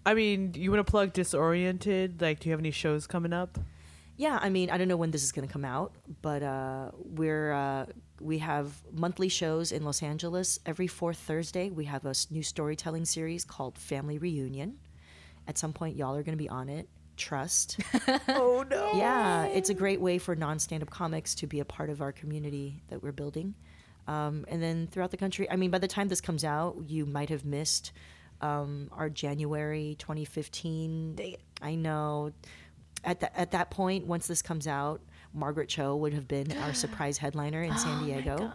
[0.05, 2.20] I mean, you want to plug Disoriented?
[2.20, 3.59] Like, do you have any shows coming up?
[4.16, 5.92] Yeah, I mean, I don't know when this is going to come out,
[6.22, 7.86] but uh, we're uh,
[8.20, 11.70] we have monthly shows in Los Angeles every fourth Thursday.
[11.70, 14.78] We have a new storytelling series called Family Reunion.
[15.46, 16.88] At some point, y'all are going to be on it.
[17.16, 17.78] Trust.
[18.28, 18.92] Oh no!
[18.94, 22.82] yeah, it's a great way for non-stand-up comics to be a part of our community
[22.88, 23.54] that we're building.
[24.06, 27.06] Um, and then throughout the country, I mean, by the time this comes out, you
[27.06, 27.92] might have missed
[28.40, 31.36] um, our January 2015.
[31.62, 32.32] I know.
[33.07, 35.00] At, the, at that point, once this comes out,
[35.32, 38.36] Margaret Cho would have been our surprise headliner in San Oh my Diego.
[38.38, 38.52] gosh.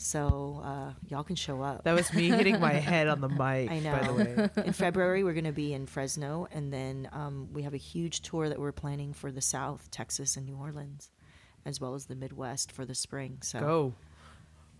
[0.00, 1.82] So uh, y'all can show up.
[1.82, 3.68] That was me hitting my head on the mic.
[3.68, 4.14] I By the know.
[4.14, 7.78] way, in February, we're going to be in Fresno, and then um, we have a
[7.78, 11.10] huge tour that we're planning for the South, Texas, and New Orleans,
[11.66, 13.38] as well as the Midwest for the spring.
[13.40, 13.94] So go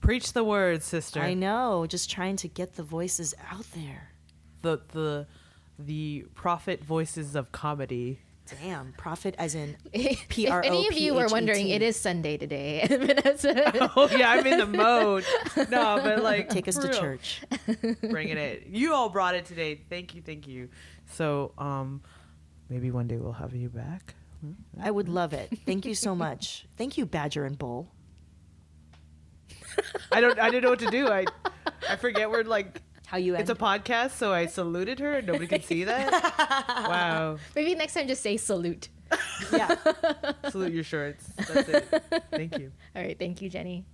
[0.00, 1.20] preach the word, sister.
[1.20, 4.10] I know, just trying to get the voices out there.
[4.62, 5.26] the the
[5.80, 8.20] the prophet voices of comedy.
[8.62, 11.80] Damn, profit as in if P R O any of you were wondering, P H
[11.80, 11.84] T.
[11.84, 12.84] it is Sunday today.
[12.88, 13.90] Vanessa.
[13.96, 15.24] Oh yeah, I'm in the mode.
[15.70, 17.42] No, but like take us to real, church.
[18.02, 18.66] Bringing it.
[18.68, 19.80] You all brought it today.
[19.88, 20.68] Thank you, thank you.
[21.12, 22.02] So um,
[22.68, 24.14] maybe one day we'll have you back.
[24.80, 25.50] I would love it.
[25.66, 26.66] Thank you so much.
[26.76, 27.88] Thank you, Badger and Bull.
[30.12, 30.38] I don't.
[30.38, 31.08] I didn't know what to do.
[31.08, 31.24] I
[31.88, 32.82] I forget we're like.
[33.08, 35.14] How you It's a podcast, so I saluted her.
[35.14, 36.12] and Nobody can see that.
[36.68, 37.38] wow.
[37.56, 38.90] Maybe next time just say salute.
[39.50, 39.74] yeah.
[40.50, 41.26] Salute your shorts.
[41.38, 42.02] That's it.
[42.30, 42.70] Thank you.
[42.94, 43.86] All right, thank you, Jenny.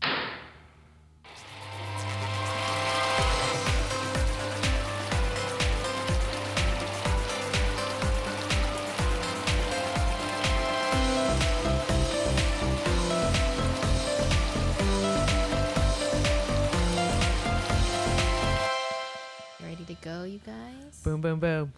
[20.04, 21.00] Go, you guys?
[21.02, 21.72] Boom, boom, boom.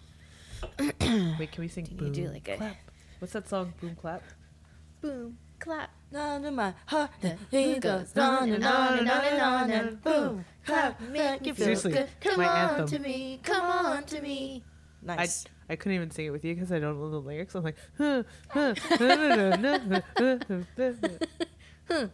[1.39, 1.87] Wait, can we sing?
[1.89, 2.77] you boom, do like a- clap?
[3.21, 3.73] What's that song?
[3.81, 4.23] Boom, clap.
[5.01, 5.91] Boom, clap.
[6.13, 10.45] Under my heart, The it goes on and on and on and on and boom,
[10.65, 12.09] clap, make you feel Seriously, good.
[12.21, 12.87] Come my on anthem.
[12.89, 14.65] to me, come on to me.
[15.09, 15.45] I, Nice.
[15.69, 17.55] I couldn't even sing it with you because I don't know the lyrics.
[17.55, 20.39] I'm like, huh, huh, na, na, na, na, na,
[20.77, 20.93] na,
[21.89, 22.07] na.